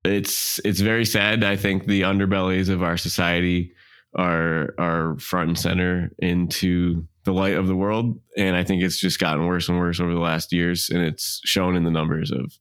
it's 0.04 0.60
it's 0.64 0.80
very 0.80 1.04
sad. 1.04 1.44
I 1.44 1.56
think 1.56 1.84
the 1.84 2.02
underbellies 2.02 2.68
of 2.68 2.82
our 2.82 2.96
society 2.96 3.74
are 4.16 4.74
are 4.78 5.18
front 5.18 5.48
and 5.48 5.58
center 5.58 6.10
into 6.18 7.06
the 7.24 7.32
light 7.32 7.54
of 7.54 7.66
the 7.66 7.76
world, 7.76 8.18
and 8.36 8.56
I 8.56 8.64
think 8.64 8.82
it's 8.82 8.98
just 8.98 9.18
gotten 9.18 9.46
worse 9.46 9.68
and 9.68 9.78
worse 9.78 10.00
over 10.00 10.14
the 10.14 10.20
last 10.20 10.52
years, 10.52 10.88
and 10.90 11.02
it's 11.02 11.40
shown 11.44 11.76
in 11.76 11.84
the 11.84 11.90
numbers 11.90 12.30
of 12.30 12.52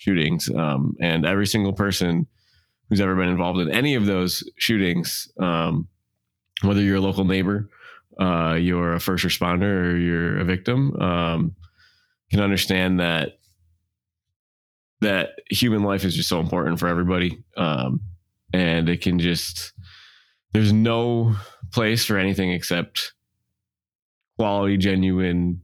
shootings. 0.00 0.50
Um, 0.50 0.96
and 0.98 1.26
every 1.26 1.46
single 1.46 1.74
person 1.74 2.26
who's 2.88 3.02
ever 3.02 3.14
been 3.14 3.28
involved 3.28 3.60
in 3.60 3.70
any 3.70 3.94
of 3.94 4.06
those 4.06 4.42
shootings, 4.56 5.30
um, 5.38 5.88
whether 6.62 6.80
you're 6.80 6.96
a 6.96 7.00
local 7.00 7.24
neighbor, 7.24 7.68
uh, 8.18 8.56
you're 8.58 8.94
a 8.94 9.00
first 9.00 9.24
responder, 9.24 9.92
or 9.92 9.96
you're 9.96 10.38
a 10.38 10.44
victim, 10.44 10.98
um, 11.00 11.54
can 12.30 12.40
understand 12.40 12.98
that 13.00 13.38
that 15.02 15.30
human 15.50 15.82
life 15.82 16.04
is 16.04 16.14
just 16.14 16.28
so 16.28 16.40
important 16.40 16.78
for 16.78 16.88
everybody. 16.88 17.42
Um, 17.56 18.00
and 18.52 18.88
it 18.88 19.00
can 19.00 19.18
just, 19.18 19.72
there's 20.52 20.72
no 20.72 21.36
place 21.72 22.04
for 22.04 22.18
anything 22.18 22.52
except 22.52 23.12
quality, 24.38 24.76
genuine, 24.76 25.62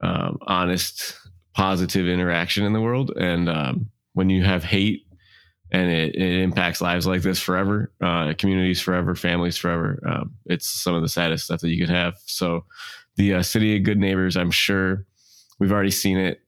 um, 0.00 0.38
honest, 0.46 1.16
positive 1.54 2.06
interaction 2.06 2.64
in 2.64 2.72
the 2.72 2.80
world. 2.80 3.10
And 3.16 3.48
um, 3.48 3.90
when 4.14 4.30
you 4.30 4.44
have 4.44 4.64
hate 4.64 5.06
and 5.70 5.90
it, 5.90 6.14
it 6.14 6.42
impacts 6.42 6.80
lives 6.80 7.06
like 7.06 7.22
this 7.22 7.40
forever, 7.40 7.92
uh, 8.02 8.34
communities 8.38 8.80
forever, 8.80 9.14
families 9.14 9.56
forever, 9.56 10.02
um, 10.06 10.34
it's 10.46 10.68
some 10.68 10.94
of 10.94 11.02
the 11.02 11.08
saddest 11.08 11.44
stuff 11.44 11.60
that 11.60 11.70
you 11.70 11.84
can 11.84 11.94
have. 11.94 12.14
So, 12.26 12.64
the 13.16 13.34
uh, 13.34 13.42
city 13.42 13.76
of 13.76 13.82
good 13.82 13.98
neighbors, 13.98 14.38
I'm 14.38 14.50
sure 14.50 15.04
we've 15.58 15.72
already 15.72 15.90
seen 15.90 16.16
it 16.16 16.40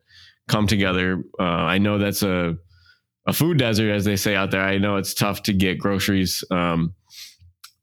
come 0.48 0.66
together. 0.66 1.22
Uh, 1.38 1.42
I 1.42 1.78
know 1.78 1.98
that's 1.98 2.22
a 2.22 2.56
a 3.26 3.32
food 3.32 3.58
desert, 3.58 3.90
as 3.90 4.04
they 4.04 4.16
say 4.16 4.34
out 4.34 4.50
there. 4.50 4.60
I 4.60 4.78
know 4.78 4.96
it's 4.96 5.14
tough 5.14 5.42
to 5.44 5.52
get 5.52 5.78
groceries. 5.78 6.44
Um, 6.50 6.94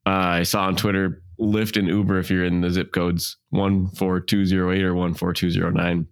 I 0.06 0.44
saw 0.44 0.66
on 0.66 0.76
Twitter 0.76 1.24
Lyft 1.40 1.78
and 1.78 1.88
Uber 1.88 2.20
if 2.20 2.30
you're 2.30 2.46
in 2.46 2.62
the 2.62 2.70
zip 2.70 2.92
codes 2.92 3.38
one 3.50 3.88
four 3.90 4.20
two 4.20 4.46
zero 4.46 4.72
eight 4.72 4.84
or 4.84 4.94
one 4.94 5.14
four 5.14 5.34
two 5.34 5.50
zero 5.50 5.72
nine. 5.72 6.08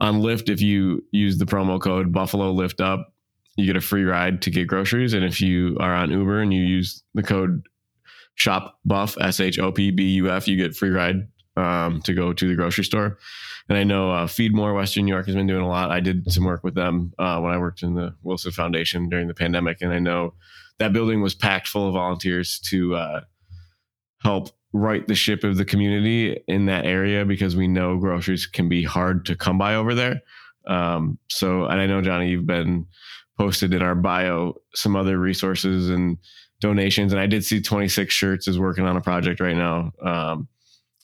On 0.00 0.20
Lyft, 0.20 0.48
if 0.48 0.60
you 0.60 1.04
use 1.10 1.38
the 1.38 1.44
promo 1.44 1.80
code 1.80 2.12
Buffalo 2.12 2.52
Lift 2.52 2.80
Up, 2.80 3.12
you 3.56 3.66
get 3.66 3.76
a 3.76 3.80
free 3.80 4.04
ride 4.04 4.42
to 4.42 4.50
get 4.50 4.66
groceries. 4.66 5.14
And 5.14 5.24
if 5.24 5.40
you 5.40 5.76
are 5.78 5.94
on 5.94 6.10
Uber 6.10 6.40
and 6.40 6.52
you 6.52 6.62
use 6.62 7.02
the 7.14 7.22
code 7.22 7.66
Shop 8.34 8.80
Buff 8.84 9.16
S 9.20 9.38
H 9.38 9.58
O 9.58 9.70
P 9.70 9.90
B 9.90 10.14
U 10.14 10.30
F, 10.30 10.48
you 10.48 10.56
get 10.56 10.74
free 10.74 10.90
ride 10.90 11.28
um, 11.56 12.02
to 12.02 12.14
go 12.14 12.32
to 12.32 12.48
the 12.48 12.56
grocery 12.56 12.84
store. 12.84 13.18
And 13.68 13.78
I 13.78 13.84
know 13.84 14.10
uh, 14.10 14.26
Feed 14.26 14.54
More 14.54 14.74
Western 14.74 15.04
New 15.04 15.12
York 15.12 15.26
has 15.26 15.36
been 15.36 15.46
doing 15.46 15.62
a 15.62 15.68
lot. 15.68 15.90
I 15.90 16.00
did 16.00 16.30
some 16.32 16.44
work 16.44 16.64
with 16.64 16.74
them 16.74 17.12
uh, 17.18 17.38
when 17.40 17.52
I 17.52 17.58
worked 17.58 17.82
in 17.82 17.94
the 17.94 18.14
Wilson 18.22 18.50
Foundation 18.50 19.08
during 19.08 19.28
the 19.28 19.34
pandemic, 19.34 19.78
and 19.80 19.92
I 19.92 20.00
know 20.00 20.34
that 20.78 20.92
building 20.92 21.22
was 21.22 21.34
packed 21.34 21.68
full 21.68 21.86
of 21.86 21.94
volunteers 21.94 22.58
to 22.70 22.96
uh, 22.96 23.20
help 24.22 24.50
right 24.74 25.06
the 25.06 25.14
ship 25.14 25.44
of 25.44 25.56
the 25.56 25.64
community 25.64 26.36
in 26.48 26.66
that 26.66 26.84
area 26.84 27.24
because 27.24 27.54
we 27.54 27.68
know 27.68 27.96
groceries 27.96 28.44
can 28.44 28.68
be 28.68 28.82
hard 28.82 29.24
to 29.24 29.36
come 29.36 29.56
by 29.56 29.76
over 29.76 29.94
there. 29.94 30.20
Um, 30.66 31.18
so, 31.30 31.64
and 31.66 31.80
I 31.80 31.86
know 31.86 32.02
Johnny, 32.02 32.28
you've 32.28 32.46
been 32.46 32.86
posted 33.38 33.72
in 33.72 33.82
our 33.82 33.94
bio 33.94 34.54
some 34.74 34.96
other 34.96 35.18
resources 35.18 35.90
and 35.90 36.18
donations, 36.60 37.12
and 37.12 37.20
I 37.20 37.26
did 37.26 37.44
see 37.44 37.62
26 37.62 38.12
Shirts 38.12 38.48
is 38.48 38.58
working 38.58 38.84
on 38.84 38.96
a 38.96 39.00
project 39.00 39.40
right 39.40 39.56
now. 39.56 39.92
Um, 40.04 40.48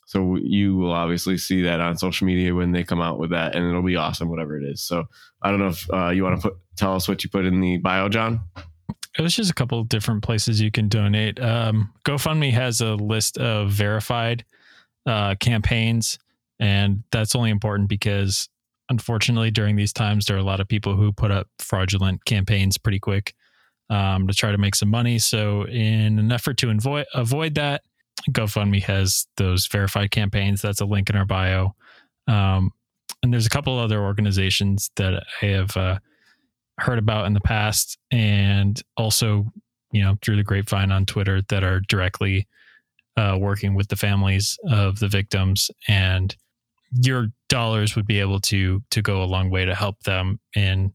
so 0.07 0.37
you 0.43 0.77
will 0.77 0.93
obviously 0.93 1.39
see 1.39 1.63
that 1.63 1.81
on 1.81 1.97
social 1.97 2.27
media 2.27 2.53
when 2.53 2.73
they 2.73 2.83
come 2.83 3.01
out 3.01 3.21
with 3.21 3.31
that, 3.31 3.55
and 3.55 3.65
it'll 3.65 3.83
be 3.83 3.95
awesome, 3.95 4.29
whatever 4.29 4.61
it 4.61 4.65
is. 4.65 4.83
So 4.83 5.05
I 5.41 5.51
don't 5.51 5.61
know 5.61 5.69
if 5.69 5.89
uh, 5.93 6.09
you 6.09 6.25
want 6.25 6.41
to 6.41 6.49
put 6.49 6.59
tell 6.77 6.97
us 6.97 7.07
what 7.07 7.23
you 7.23 7.31
put 7.31 7.45
in 7.45 7.61
the 7.61 7.77
bio, 7.77 8.09
John. 8.09 8.41
It 9.19 9.23
was 9.23 9.35
just 9.35 9.51
a 9.51 9.55
couple 9.55 9.81
of 9.81 9.89
different 9.89 10.23
places 10.23 10.61
you 10.61 10.71
can 10.71 10.89
donate. 10.89 11.41
Um, 11.41 11.93
GoFundMe 12.05 12.53
has 12.53 12.81
a 12.81 12.95
list 12.95 13.39
of 13.39 13.71
verified 13.71 14.45
uh, 15.07 15.35
campaigns, 15.41 16.19
and 16.61 17.03
that's 17.11 17.35
only 17.35 17.51
important 17.51 17.89
because 17.89 18.49
unfortunately 18.89 19.51
during 19.51 19.77
these 19.77 19.93
times 19.93 20.27
there 20.27 20.37
are 20.37 20.41
a 20.41 20.45
lot 20.45 20.61
of 20.61 20.69
people 20.69 20.97
who 20.97 21.13
put 21.13 21.31
up 21.31 21.49
fraudulent 21.59 22.25
campaigns 22.25 22.79
pretty 22.79 22.99
quick. 22.99 23.35
um, 23.91 24.29
to 24.29 24.35
try 24.35 24.53
to 24.53 24.59
make 24.59 24.75
some 24.77 24.89
money. 24.89 25.19
So, 25.19 25.65
in 25.67 26.19
an 26.19 26.33
effort 26.33 26.57
to 26.59 26.71
avoid 26.71 27.07
avoid 27.13 27.57
that, 27.57 27.83
GoFundMe 28.31 28.83
has 28.85 29.27
those 29.37 29.67
verified 29.67 30.11
campaigns. 30.13 30.63
That's 30.63 30.81
a 30.81 30.85
link 30.87 31.11
in 31.11 31.17
our 31.17 31.25
bio. 31.25 31.75
Um, 32.29 32.71
and 33.23 33.33
there's 33.33 33.47
a 33.47 33.51
couple 33.51 33.79
other 33.79 34.01
organizations 34.01 34.91
that 34.97 35.25
I 35.43 35.47
have 35.47 35.77
uh, 35.77 35.99
heard 36.81 36.99
about 36.99 37.27
in 37.27 37.35
the 37.35 37.41
past, 37.41 37.99
and 38.11 38.81
also, 38.97 39.47
you 39.93 40.03
know, 40.03 40.17
through 40.23 40.37
the 40.37 40.43
grapevine 40.43 40.93
on 40.93 41.07
Twitter 41.07 41.43
that 41.49 41.63
are 41.65 41.81
directly 41.89 42.47
uh, 43.17 43.37
working 43.39 43.75
with 43.75 43.89
the 43.89 43.97
families 43.97 44.59
of 44.69 44.99
the 44.99 45.09
victims, 45.09 45.71
and 45.89 46.37
your 46.93 47.29
dollars 47.49 47.95
would 47.97 48.07
be 48.07 48.21
able 48.21 48.41
to 48.41 48.83
to 48.91 49.03
go 49.03 49.23
a 49.23 49.25
long 49.25 49.51
way 49.51 49.65
to 49.65 49.75
help 49.75 50.01
them 50.03 50.41
in 50.57 50.93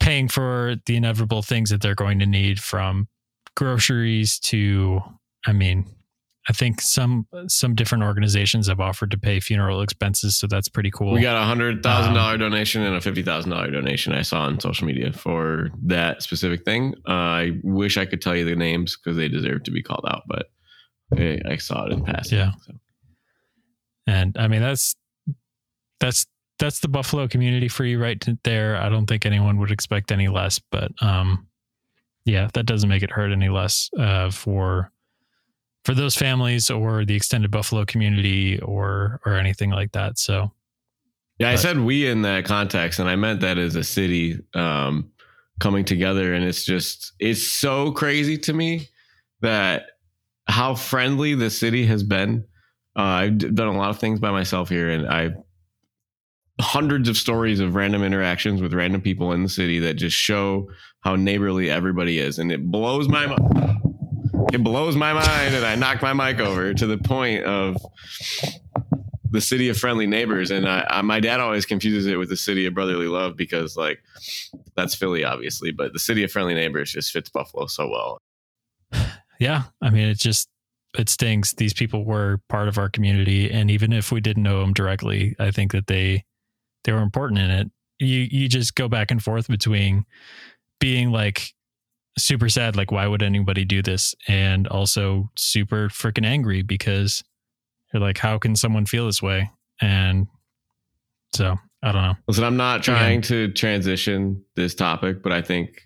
paying 0.00 0.28
for 0.28 0.76
the 0.86 0.96
inevitable 0.96 1.42
things 1.42 1.70
that 1.70 1.80
they're 1.80 1.94
going 1.94 2.18
to 2.18 2.26
need 2.26 2.60
from 2.60 3.08
groceries 3.56 4.38
to 4.38 5.00
i 5.46 5.52
mean 5.52 5.86
i 6.48 6.52
think 6.52 6.80
some 6.80 7.26
some 7.48 7.74
different 7.74 8.04
organizations 8.04 8.68
have 8.68 8.80
offered 8.80 9.10
to 9.10 9.18
pay 9.18 9.40
funeral 9.40 9.80
expenses 9.82 10.36
so 10.36 10.46
that's 10.46 10.68
pretty 10.68 10.90
cool 10.90 11.12
We 11.12 11.20
got 11.20 11.40
a 11.40 11.44
hundred 11.44 11.82
thousand 11.82 12.10
Um, 12.10 12.16
dollar 12.16 12.38
donation 12.38 12.82
and 12.82 12.94
a 12.96 13.00
fifty 13.00 13.22
thousand 13.22 13.50
dollar 13.50 13.70
donation 13.70 14.12
I 14.12 14.22
saw 14.22 14.42
on 14.42 14.60
social 14.60 14.86
media 14.86 15.12
for 15.12 15.70
that 15.84 16.22
specific 16.22 16.64
thing. 16.64 16.94
Uh, 17.08 17.12
I 17.12 17.50
wish 17.62 17.96
I 17.96 18.06
could 18.06 18.20
tell 18.22 18.36
you 18.36 18.44
the 18.44 18.56
names 18.56 18.96
because 18.96 19.16
they 19.16 19.28
deserve 19.28 19.62
to 19.64 19.70
be 19.70 19.82
called 19.82 20.04
out, 20.08 20.22
but 20.26 20.50
I, 21.16 21.40
I 21.46 21.56
saw 21.56 21.86
it 21.86 21.92
in 21.92 22.04
passing. 22.04 22.38
Yeah. 22.38 22.52
so. 22.66 22.72
and 24.06 24.36
i 24.38 24.48
mean 24.48 24.60
that's 24.62 24.96
that's 26.00 26.26
that's 26.58 26.80
the 26.80 26.88
buffalo 26.88 27.26
community 27.28 27.68
for 27.68 27.84
you 27.84 28.00
right 28.00 28.22
there 28.44 28.76
i 28.76 28.88
don't 28.88 29.06
think 29.06 29.24
anyone 29.26 29.58
would 29.58 29.70
expect 29.70 30.12
any 30.12 30.28
less 30.28 30.60
but 30.70 30.90
um 31.02 31.46
yeah 32.24 32.48
that 32.54 32.64
doesn't 32.66 32.88
make 32.88 33.02
it 33.02 33.10
hurt 33.10 33.32
any 33.32 33.48
less 33.48 33.90
uh 33.98 34.30
for 34.30 34.90
for 35.84 35.94
those 35.94 36.16
families 36.16 36.70
or 36.70 37.04
the 37.04 37.14
extended 37.14 37.50
buffalo 37.50 37.84
community 37.84 38.58
or 38.60 39.20
or 39.26 39.34
anything 39.34 39.70
like 39.70 39.92
that 39.92 40.18
so 40.18 40.50
Yeah, 41.38 41.50
I 41.50 41.56
said 41.56 41.80
we 41.80 42.06
in 42.06 42.22
that 42.22 42.44
context, 42.44 43.00
and 43.00 43.08
I 43.08 43.16
meant 43.16 43.40
that 43.40 43.58
as 43.58 43.74
a 43.74 43.82
city 43.82 44.38
um, 44.54 45.10
coming 45.58 45.84
together. 45.84 46.34
And 46.34 46.44
it's 46.44 46.64
just, 46.64 47.12
it's 47.18 47.42
so 47.42 47.92
crazy 47.92 48.38
to 48.38 48.52
me 48.52 48.88
that 49.40 49.86
how 50.46 50.74
friendly 50.74 51.34
the 51.34 51.50
city 51.50 51.86
has 51.86 52.02
been. 52.02 52.44
Uh, 52.96 53.02
I've 53.02 53.38
done 53.38 53.68
a 53.68 53.76
lot 53.76 53.90
of 53.90 53.98
things 53.98 54.20
by 54.20 54.30
myself 54.30 54.68
here, 54.68 54.90
and 54.90 55.08
I've 55.08 55.34
hundreds 56.60 57.08
of 57.08 57.16
stories 57.16 57.58
of 57.58 57.74
random 57.74 58.04
interactions 58.04 58.62
with 58.62 58.72
random 58.72 59.00
people 59.00 59.32
in 59.32 59.42
the 59.42 59.48
city 59.48 59.80
that 59.80 59.94
just 59.94 60.16
show 60.16 60.68
how 61.00 61.16
neighborly 61.16 61.68
everybody 61.68 62.20
is, 62.20 62.38
and 62.38 62.52
it 62.52 62.70
blows 62.70 63.08
my 63.08 63.26
mind. 63.26 63.73
It 64.54 64.62
blows 64.62 64.94
my 64.94 65.12
mind, 65.12 65.56
and 65.56 65.66
I 65.66 65.74
knocked 65.74 66.00
my 66.00 66.12
mic 66.12 66.38
over 66.38 66.72
to 66.72 66.86
the 66.86 66.96
point 66.96 67.44
of 67.44 67.76
the 69.28 69.40
city 69.40 69.68
of 69.68 69.76
friendly 69.76 70.06
neighbors. 70.06 70.52
And 70.52 70.68
I, 70.68 70.86
I, 70.88 71.02
my 71.02 71.18
dad 71.18 71.40
always 71.40 71.66
confuses 71.66 72.06
it 72.06 72.14
with 72.14 72.28
the 72.28 72.36
city 72.36 72.64
of 72.66 72.72
brotherly 72.72 73.08
love 73.08 73.36
because 73.36 73.76
like 73.76 73.98
that's 74.76 74.94
philly 74.94 75.24
obviously 75.24 75.72
but 75.72 75.92
the 75.92 75.98
city 75.98 76.22
of 76.22 76.30
friendly 76.30 76.54
neighbors 76.54 76.92
just 76.92 77.10
fits 77.10 77.28
buffalo 77.28 77.66
so 77.66 77.88
well. 77.88 78.18
Yeah 79.40 79.64
i 79.82 79.90
mean 79.90 80.08
it 80.08 80.18
just 80.18 80.48
it 80.96 81.08
stings. 81.08 81.54
These 81.54 81.74
people 81.74 82.04
were 82.04 82.40
part 82.48 82.68
of 82.68 82.78
our 82.78 82.88
community 82.88 83.50
and 83.50 83.72
even 83.72 83.92
if 83.92 84.12
we 84.12 84.20
didn't 84.20 84.44
know 84.44 84.60
them 84.60 84.72
directly 84.72 85.34
i 85.40 85.50
think 85.50 85.72
that 85.72 85.88
they 85.88 86.24
they 86.84 86.92
were 86.92 87.02
important 87.02 87.40
in 87.40 87.50
it. 87.50 87.70
You 87.98 88.28
you 88.30 88.48
just 88.48 88.76
go 88.76 88.88
back 88.88 89.10
and 89.10 89.22
forth 89.22 89.48
between 89.48 90.04
being 90.78 91.10
like 91.10 91.52
super 92.16 92.48
sad 92.48 92.76
like 92.76 92.90
why 92.92 93.06
would 93.06 93.22
anybody 93.22 93.64
do 93.64 93.82
this? 93.82 94.14
And 94.28 94.66
also 94.68 95.30
super 95.36 95.88
freaking 95.88 96.26
angry 96.26 96.62
because 96.62 97.22
you're 97.92 98.00
like 98.00 98.18
how 98.18 98.38
can 98.38 98.56
someone 98.56 98.86
feel 98.86 99.06
this 99.06 99.22
way? 99.22 99.50
And 99.80 100.26
so 101.32 101.56
i 101.82 101.92
don't 101.92 102.02
know. 102.02 102.14
Listen 102.28 102.44
i'm 102.44 102.56
not 102.56 102.82
trying 102.82 103.20
to 103.22 103.52
transition 103.52 104.42
this 104.54 104.74
topic 104.74 105.22
but 105.22 105.32
i 105.32 105.42
think 105.42 105.80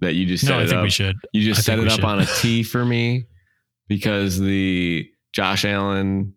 that 0.00 0.14
you 0.14 0.24
just 0.26 0.46
set 0.46 0.52
no 0.52 0.60
i 0.60 0.66
think 0.66 0.76
up. 0.76 0.82
we 0.84 0.90
should. 0.90 1.16
You 1.32 1.42
just 1.42 1.60
I 1.60 1.62
set 1.62 1.78
it 1.78 1.88
up 1.88 1.96
should. 1.96 2.04
on 2.04 2.20
a 2.20 2.26
t 2.26 2.62
for 2.62 2.84
me 2.84 3.26
because 3.88 4.38
the 4.38 5.06
josh 5.32 5.64
allen 5.64 6.34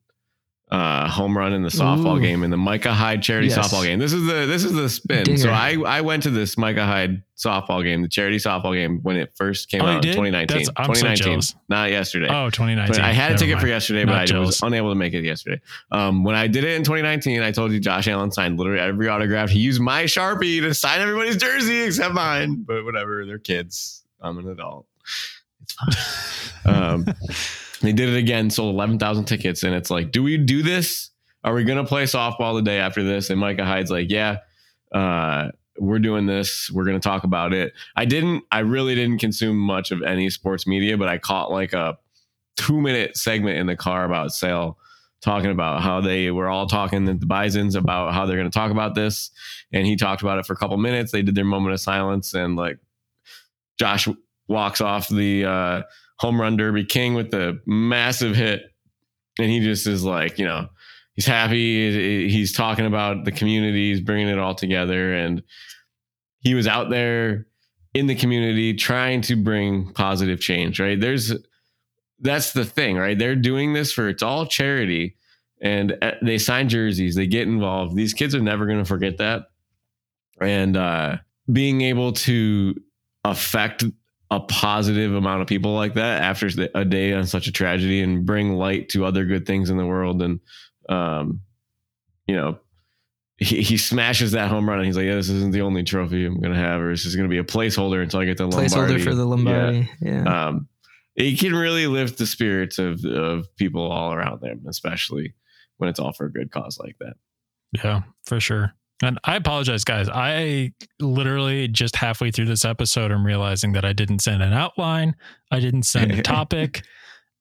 uh, 0.74 1.08
home 1.08 1.38
run 1.38 1.54
in 1.54 1.62
the 1.62 1.70
softball 1.70 2.18
Ooh. 2.18 2.22
game 2.22 2.42
and 2.42 2.52
the 2.52 2.58
Micah 2.58 2.92
Hyde 2.94 3.22
charity 3.22 3.48
Yes. 3.48 3.60
softball 3.60 3.84
game. 3.84 4.00
This 4.00 4.12
is 4.12 4.26
the 4.26 4.48
this 4.48 4.64
is 4.64 4.74
the 4.74 4.90
spin. 4.90 5.24
Dinger. 5.24 5.38
So 5.38 5.50
I 5.52 5.78
I 5.86 6.02
went 6.02 6.24
to 6.24 6.32
this 6.32 6.58
Micah 6.58 6.84
Hyde 6.86 7.22
softball 7.38 7.84
game, 7.84 8.02
the 8.02 8.08
charity 8.08 8.38
softball 8.38 8.74
game 8.74 9.00
when 9.04 9.16
it 9.16 9.32
first 9.36 9.70
came 9.70 9.82
Oh, 9.82 9.86
out 9.86 9.96
in 9.98 10.02
did? 10.02 10.14
2019. 10.14 10.48
That's- 10.58 10.70
I'm 10.76 10.86
2019, 10.88 11.24
jealous. 11.34 11.56
not 11.70 11.92
yesterday. 11.92 12.28
oh 12.30 12.50
2019 12.50 13.04
I 13.04 13.12
had 13.14 13.28
a 13.28 13.34
Never 13.34 13.38
ticket 13.46 13.60
for 13.60 13.68
yesterday, 13.68 14.04
Not 14.06 14.28
but 14.30 14.36
I 14.36 14.40
was 14.40 14.62
unable 14.64 14.90
to 14.90 14.96
make 14.96 15.14
it 15.14 15.24
yesterday. 15.24 15.62
Um, 15.92 16.24
when 16.24 16.36
I 16.36 16.48
did 16.48 16.64
it 16.64 16.72
in 16.76 16.84
2019, 16.84 17.42
I 17.44 17.52
told 17.52 17.72
you 17.72 17.80
Josh 17.80 18.08
Allen 18.08 18.32
signed 18.32 18.58
literally 18.58 18.80
every 18.82 19.08
autograph. 19.10 19.50
He 19.50 19.60
used 19.60 19.80
my 19.80 20.06
Sharpie 20.06 20.62
to 20.62 20.74
sign 20.74 21.02
everybody's 21.02 21.38
jersey 21.38 21.82
except 21.82 22.16
mine. 22.16 22.64
But 22.68 22.84
whatever, 22.84 23.26
they're 23.28 23.38
kids. 23.38 24.04
I'm 24.22 24.38
an 24.40 24.48
adult. 24.50 24.88
It's 25.62 25.74
fine. 25.74 25.94
um, 26.76 27.06
they 27.84 27.94
did 27.94 28.10
it 28.10 28.18
again, 28.18 28.50
sold 28.50 28.74
11,000 28.74 29.26
tickets. 29.26 29.64
And 29.64 29.76
it's 29.76 29.90
like, 29.92 30.12
do 30.12 30.24
we 30.24 30.38
do 30.38 30.64
this? 30.64 31.10
Are 31.44 31.54
we 31.54 31.64
going 31.64 31.78
to 31.78 31.88
play 31.88 32.04
softball 32.04 32.56
the 32.56 32.62
day 32.62 32.80
after 32.80 33.04
this? 33.04 33.30
And 33.30 33.40
Micah 33.40 33.66
Hyde's 33.66 33.92
like, 33.92 34.10
yeah, 34.10 34.38
uh, 34.94 35.50
we're 35.78 36.00
doing 36.00 36.26
this. 36.26 36.72
We're 36.72 36.86
going 36.86 37.00
to 37.00 37.04
talk 37.04 37.24
about 37.26 37.54
it. 37.54 37.74
I 37.96 38.06
didn't, 38.06 38.46
I 38.52 38.60
really 38.60 38.96
didn't 38.96 39.20
consume 39.20 39.58
much 39.58 39.92
of 39.92 40.02
any 40.02 40.30
sports 40.30 40.66
media, 40.66 40.98
but 40.98 41.10
I 41.10 41.18
caught 41.18 41.52
like 41.52 41.74
a 41.74 41.98
two 42.56 42.80
minute 42.80 43.18
segment 43.18 43.58
in 43.58 43.68
the 43.68 43.76
car 43.76 44.06
about 44.06 44.32
sale 44.32 44.78
talking 45.22 45.52
about 45.52 45.82
how 45.82 46.02
they 46.02 46.32
were 46.32 46.50
all 46.50 46.68
talking 46.68 47.06
the 47.06 47.14
bisons 47.14 47.76
about 47.76 48.14
how 48.14 48.26
they're 48.26 48.38
going 48.38 48.50
to 48.50 48.54
talk 48.54 48.72
about 48.72 48.94
this 48.94 49.32
and 49.72 49.88
he 49.88 49.96
talked 49.96 50.22
about 50.22 50.38
it 50.38 50.46
for 50.46 50.52
a 50.52 50.56
couple 50.58 50.76
minutes 50.78 51.12
they 51.12 51.22
did 51.22 51.34
their 51.34 51.46
moment 51.46 51.74
of 51.74 51.80
silence 51.80 52.34
and 52.34 52.58
like 52.58 52.78
josh 53.80 54.08
walks 54.50 54.82
off 54.82 55.08
the 55.08 55.46
uh, 55.46 55.82
home 56.24 56.40
run 56.40 56.56
derby 56.56 56.86
king 56.86 57.14
with 57.14 57.32
the 57.32 57.60
massive 57.68 58.34
hit. 58.34 58.62
And 59.38 59.50
he 59.50 59.60
just 59.60 59.86
is 59.88 60.06
like 60.06 60.40
you 60.40 60.46
know 60.46 60.70
he's 61.16 61.26
happy. 61.26 62.30
He's 62.30 62.54
talking 62.54 62.86
about 62.86 63.26
the 63.26 63.32
community. 63.32 63.92
He's 63.92 64.00
bringing 64.00 64.30
it 64.30 64.40
all 64.40 64.56
together. 64.56 65.14
And 65.14 65.44
he 66.40 66.56
was 66.56 66.66
out 66.66 66.90
there 66.90 67.48
in 67.94 68.08
the 68.08 68.16
community 68.16 68.74
trying 68.74 69.22
to 69.22 69.36
bring 69.36 69.92
positive 69.94 70.40
change 70.40 70.80
right? 70.80 71.00
There's 71.00 71.34
that's 72.20 72.54
the 72.54 72.66
thing 72.66 72.96
right? 72.96 73.20
They're 73.20 73.36
doing 73.36 73.74
this 73.74 73.92
for 73.92 74.08
it's 74.08 74.24
all 74.24 74.46
charity. 74.46 75.18
And 75.62 75.98
uh, 76.02 76.12
they 76.22 76.38
sign 76.38 76.70
jerseys. 76.70 77.16
They 77.16 77.28
get 77.28 77.48
involved. 77.48 77.96
These 77.96 78.14
kids 78.14 78.34
are 78.34 78.42
never 78.42 78.66
going 78.66 78.80
to 78.80 78.86
forget 78.86 79.18
that. 79.18 79.44
And 80.40 80.78
uh 80.78 81.18
being 81.52 81.82
able 81.82 82.14
to 82.14 82.76
affect 83.26 83.84
a 84.36 84.40
positive 84.42 85.14
amount 85.14 85.42
of 85.42 85.48
people 85.48 85.74
like 85.76 85.94
that 85.94 86.22
after 86.22 86.50
a 86.76 86.84
day 86.86 87.14
on 87.14 87.26
such 87.26 87.48
a 87.48 87.52
tragedy 87.52 88.02
and 88.02 88.26
bring 88.26 88.54
light 88.54 88.90
to 88.90 89.06
other 89.06 89.26
good 89.26 89.46
things 89.46 89.70
in 89.70 89.78
the 89.78 89.86
world 89.86 90.22
and 90.22 90.40
um 90.90 91.40
you 92.28 92.36
know 92.36 92.58
he, 93.38 93.62
he 93.62 93.78
smashes 93.78 94.32
that 94.32 94.50
home 94.50 94.68
run 94.68 94.80
and 94.80 94.86
he's 94.88 94.96
like 94.98 95.06
yeah 95.06 95.16
this 95.16 95.30
isn't 95.30 95.52
the 95.52 95.62
only 95.62 95.84
trophy 95.84 96.26
i'm 96.26 96.40
gonna 96.40 96.56
have 96.56 96.82
or 96.82 96.90
this 96.92 97.06
is 97.06 97.16
gonna 97.16 97.28
be 97.28 97.38
a 97.38 97.44
placeholder 97.44 98.02
until 98.02 98.20
i 98.22 98.26
get 98.26 98.38
the 98.38 98.46
lombardi 98.48 98.96
Placeholder 98.96 99.04
for 99.04 99.14
the 99.16 99.22
Yeah. 99.24 99.30
Lombardi. 99.30 99.90
Yeah. 100.02 100.48
um, 100.48 100.68
it 101.16 101.40
can 101.40 101.54
really 101.54 101.86
lift 101.88 102.18
the 102.18 102.26
spirits 102.26 102.80
of 102.80 103.06
of 103.06 103.46
people 103.58 103.84
all 103.92 104.14
around 104.14 104.42
them, 104.42 104.64
especially 104.68 105.36
when 105.78 105.88
it's 105.90 106.00
all 106.00 106.12
for 106.12 106.26
a 106.26 106.32
good 106.32 106.50
cause 106.52 106.80
like 106.80 106.96
that. 107.02 107.14
Yeah, 107.72 108.02
for 108.26 108.40
sure. 108.40 108.74
And 109.04 109.20
I 109.24 109.36
apologize, 109.36 109.84
guys. 109.84 110.08
I 110.10 110.72
literally 111.00 111.68
just 111.68 111.96
halfway 111.96 112.32
through 112.32 112.46
this 112.46 112.64
episode, 112.64 113.12
I'm 113.12 113.26
realizing 113.26 113.74
that 113.74 113.84
I 113.84 113.92
didn't 113.92 114.20
send 114.20 114.42
an 114.42 114.54
outline. 114.54 115.16
I 115.52 115.60
didn't 115.60 115.84
send 115.84 116.12
a 116.12 116.22
topic. 116.24 116.84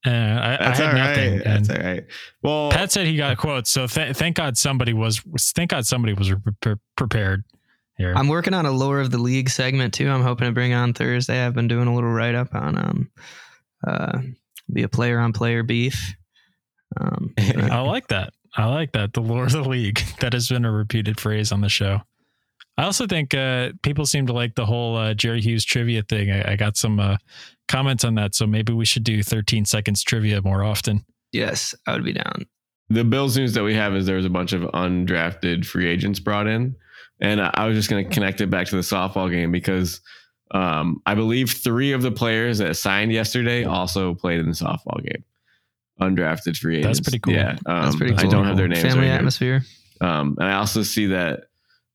And 0.04 0.40
I, 0.40 0.56
I 0.60 0.74
had 0.74 0.94
nothing. 0.94 1.38
That's 1.38 1.68
and 1.68 1.78
all 1.78 1.84
right. 1.84 2.04
Well, 2.42 2.70
Pat 2.72 2.90
said 2.90 3.06
he 3.06 3.16
got 3.16 3.36
quotes. 3.36 3.70
So 3.70 3.86
th- 3.86 4.16
thank 4.16 4.34
God 4.36 4.56
somebody 4.56 4.92
was. 4.92 5.20
Thank 5.54 5.70
God 5.70 5.86
somebody 5.86 6.12
was 6.12 6.32
pre- 6.60 6.74
prepared 6.96 7.44
here. 7.96 8.12
I'm 8.16 8.26
working 8.26 8.54
on 8.54 8.66
a 8.66 8.72
lore 8.72 8.98
of 8.98 9.12
the 9.12 9.18
league 9.18 9.48
segment 9.48 9.94
too. 9.94 10.10
I'm 10.10 10.22
hoping 10.22 10.48
to 10.48 10.52
bring 10.52 10.72
on 10.72 10.92
Thursday. 10.92 11.44
I've 11.44 11.54
been 11.54 11.68
doing 11.68 11.86
a 11.86 11.94
little 11.94 12.10
write 12.10 12.34
up 12.34 12.52
on 12.52 12.76
um 12.76 13.10
uh 13.86 14.18
be 14.72 14.82
a 14.82 14.88
player 14.88 15.20
on 15.20 15.32
player 15.32 15.62
beef. 15.62 16.14
Um 17.00 17.32
I 17.38 17.80
like 17.80 18.08
that. 18.08 18.32
I 18.56 18.66
like 18.66 18.92
that. 18.92 19.12
The 19.14 19.20
lore 19.20 19.44
of 19.44 19.52
the 19.52 19.62
league. 19.68 20.00
That 20.20 20.32
has 20.34 20.48
been 20.48 20.64
a 20.64 20.70
repeated 20.72 21.18
phrase 21.18 21.52
on 21.52 21.60
the 21.62 21.68
show. 21.68 22.02
I 22.78 22.84
also 22.84 23.06
think 23.06 23.34
uh, 23.34 23.72
people 23.82 24.06
seem 24.06 24.26
to 24.26 24.32
like 24.32 24.54
the 24.54 24.64
whole 24.66 24.96
uh, 24.96 25.14
Jerry 25.14 25.40
Hughes 25.40 25.64
trivia 25.64 26.02
thing. 26.02 26.30
I, 26.30 26.52
I 26.52 26.56
got 26.56 26.76
some 26.76 26.98
uh, 27.00 27.16
comments 27.68 28.04
on 28.04 28.14
that, 28.16 28.34
so 28.34 28.46
maybe 28.46 28.72
we 28.72 28.84
should 28.84 29.04
do 29.04 29.22
13 29.22 29.64
seconds 29.64 30.02
trivia 30.02 30.40
more 30.42 30.62
often. 30.64 31.04
yes, 31.32 31.74
I 31.86 31.92
would 31.92 32.04
be 32.04 32.12
down. 32.14 32.46
the 32.88 33.04
Bills 33.04 33.36
news 33.36 33.52
that 33.54 33.62
we 33.64 33.74
have 33.74 33.94
is 33.94 34.06
there 34.06 34.16
was 34.16 34.24
a 34.26 34.30
bunch 34.30 34.52
of 34.52 34.62
undrafted 34.72 35.64
free 35.66 35.86
agents 35.88 36.20
brought 36.20 36.46
in, 36.46 36.74
and 37.20 37.40
I 37.42 37.50
I 37.54 37.66
was 37.66 37.76
just 37.76 37.90
going 37.90 38.04
to 38.06 38.10
connect 38.14 38.40
it 38.40 38.48
back 38.50 38.66
to 38.68 38.76
the 38.76 38.82
softball 38.82 39.30
game 39.30 39.50
because 39.52 40.00
Um, 40.52 41.00
I 41.06 41.14
believe 41.14 41.50
three 41.50 41.92
of 41.92 42.02
the 42.02 42.10
players 42.10 42.58
that 42.58 42.76
signed 42.76 43.10
yesterday 43.12 43.64
also 43.64 44.14
played 44.14 44.40
in 44.40 44.46
the 44.46 44.52
softball 44.54 45.02
game. 45.02 45.24
Undrafted 46.02 46.56
free 46.56 46.78
agents. 46.78 46.98
That's 46.98 47.08
pretty 47.08 47.18
cool. 47.20 47.34
Yeah, 47.34 47.56
um, 47.66 47.84
That's 47.84 47.96
pretty 47.96 48.14
I 48.14 48.26
don't 48.26 48.44
have 48.46 48.56
their 48.56 48.68
names. 48.68 48.82
Family 48.82 48.98
right 49.00 49.06
here. 49.06 49.14
atmosphere. 49.14 49.62
Um, 50.00 50.36
and 50.38 50.48
I 50.48 50.54
also 50.54 50.82
see 50.82 51.06
that 51.06 51.44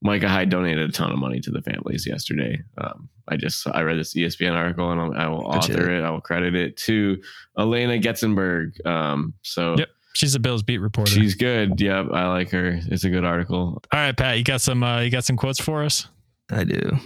Micah 0.01 0.29
Hyde 0.29 0.49
donated 0.49 0.89
a 0.89 0.93
ton 0.93 1.11
of 1.11 1.17
money 1.19 1.39
to 1.41 1.51
the 1.51 1.61
families 1.61 2.05
yesterday. 2.07 2.61
Um, 2.77 3.09
I 3.27 3.35
just 3.35 3.67
I 3.67 3.81
read 3.81 3.97
this 3.99 4.13
ESPN 4.13 4.53
article 4.53 4.89
and 4.91 5.01
I'll, 5.01 5.13
I 5.13 5.27
will 5.27 5.39
Good 5.41 5.47
author 5.57 5.91
it. 5.91 6.03
I 6.03 6.09
will 6.11 6.21
credit 6.21 6.55
it 6.55 6.77
to 6.77 7.21
Alaina 7.57 7.97
Getzenberg. 7.99 8.85
Um, 8.85 9.33
so 9.41 9.75
Yep. 9.77 9.89
She's 10.13 10.33
a 10.33 10.39
Bills 10.39 10.63
beat 10.63 10.79
reporter. 10.79 11.11
she's 11.11 11.35
good. 11.35 11.79
Yep, 11.79 12.07
I 12.11 12.27
like 12.29 12.49
her. 12.49 12.79
It's 12.87 13.03
a 13.03 13.09
good 13.09 13.23
article. 13.23 13.79
All 13.91 13.99
right, 13.99 14.17
Pat, 14.17 14.37
you 14.39 14.43
got 14.43 14.61
some 14.61 14.81
uh, 14.81 15.01
you 15.01 15.11
got 15.11 15.25
some 15.25 15.35
quotes 15.37 15.59
for 15.61 15.83
us? 15.83 16.07
I 16.49 16.63
do. 16.63 16.97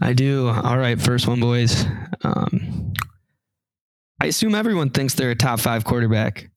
I 0.00 0.12
do. 0.12 0.48
All 0.48 0.78
right, 0.78 1.00
first 1.00 1.26
one, 1.26 1.40
boys. 1.40 1.86
Um, 2.24 2.89
I 4.20 4.26
assume 4.26 4.54
everyone 4.54 4.90
thinks 4.90 5.14
they're 5.14 5.30
a 5.30 5.34
top 5.34 5.60
five 5.60 5.84
quarterback. 5.84 6.50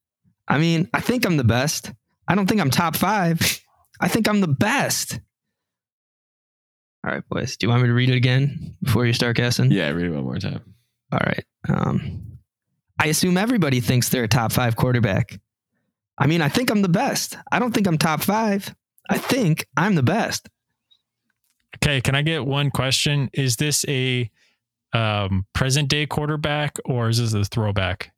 I 0.47 0.57
mean, 0.57 0.89
I 0.93 0.99
think 0.99 1.25
I'm 1.25 1.37
the 1.37 1.43
best. 1.43 1.91
I 2.27 2.35
don't 2.35 2.47
think 2.47 2.59
I'm 2.59 2.69
top 2.69 2.95
five. 2.95 3.39
I 4.01 4.07
think 4.07 4.27
I'm 4.27 4.41
the 4.41 4.47
best. 4.47 5.19
All 7.05 7.11
right, 7.13 7.23
boys. 7.29 7.57
Do 7.57 7.65
you 7.65 7.69
want 7.69 7.83
me 7.83 7.87
to 7.87 7.93
read 7.93 8.09
it 8.09 8.15
again 8.15 8.75
before 8.81 9.05
you 9.05 9.13
start 9.13 9.37
guessing? 9.37 9.71
Yeah, 9.71 9.89
read 9.89 10.07
it 10.07 10.11
one 10.11 10.23
more 10.23 10.39
time. 10.39 10.61
All 11.11 11.19
right. 11.25 11.45
Um, 11.69 12.39
I 12.99 13.07
assume 13.07 13.37
everybody 13.37 13.79
thinks 13.79 14.09
they're 14.09 14.23
a 14.23 14.27
top 14.27 14.51
five 14.51 14.75
quarterback. 14.75 15.39
I 16.17 16.27
mean, 16.27 16.41
I 16.41 16.49
think 16.49 16.69
I'm 16.69 16.81
the 16.81 16.89
best. 16.89 17.37
I 17.51 17.59
don't 17.59 17.73
think 17.73 17.87
I'm 17.87 17.97
top 17.97 18.21
five. 18.21 18.73
I 19.09 19.17
think 19.17 19.67
I'm 19.75 19.95
the 19.95 20.03
best. 20.03 20.49
Okay, 21.77 22.01
can 22.01 22.15
I 22.15 22.21
get 22.21 22.45
one 22.45 22.71
question? 22.71 23.29
Is 23.33 23.57
this 23.57 23.83
a 23.87 24.29
um, 24.93 25.45
present 25.53 25.89
day 25.89 26.05
quarterback 26.05 26.77
or 26.85 27.09
is 27.09 27.17
this 27.17 27.33
a 27.33 27.43
throwback? 27.45 28.11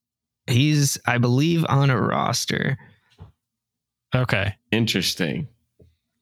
He's, 0.48 0.98
I 1.05 1.17
believe, 1.17 1.65
on 1.67 1.89
a 1.89 2.00
roster. 2.00 2.77
Okay. 4.13 4.55
Interesting. 4.72 5.48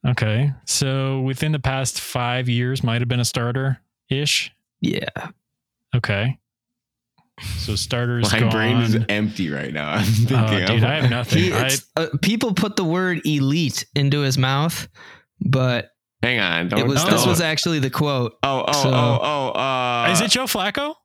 Okay. 0.06 0.52
So 0.66 1.22
within 1.22 1.52
the 1.52 1.60
past 1.60 2.00
five 2.00 2.50
years, 2.50 2.84
might 2.84 3.02
have 3.02 3.08
been 3.08 3.20
a 3.20 3.26
starter 3.26 3.80
ish. 4.10 4.52
Yeah. 4.82 5.10
Okay. 5.96 6.40
So 7.58 7.76
starters. 7.76 8.32
My 8.32 8.40
gone. 8.42 8.52
brain 8.52 8.78
is 8.78 8.98
empty 9.10 9.50
right 9.50 9.74
now. 9.74 9.94
I'm 9.94 10.06
thinking. 10.06 10.38
Oh, 10.38 10.68
dude, 10.68 10.84
I 10.84 11.02
have 11.02 11.10
nothing. 11.10 11.44
He, 11.44 11.54
I, 11.54 11.72
uh, 11.96 12.08
people 12.22 12.54
put 12.54 12.76
the 12.76 12.84
word 12.84 13.22
elite 13.26 13.86
into 13.96 14.22
his 14.22 14.38
mouth, 14.38 14.88
but 15.42 15.93
Hang 16.24 16.40
on. 16.40 16.68
Don't. 16.70 16.80
it 16.80 16.88
was 16.88 17.04
Oh. 17.04 17.10
this 17.10 17.22
don't- 17.22 17.30
was 17.30 17.42
actually 17.42 17.80
the 17.80 17.90
quote. 17.90 18.38
Oh, 18.44 18.64
oh, 18.68 18.72
so- 18.84 18.90
oh, 18.94 19.20
oh. 19.22 19.60
Uh, 19.60 20.10
is 20.12 20.22
it 20.22 20.32
Joe 20.32 20.46
Flacco? 20.46 20.96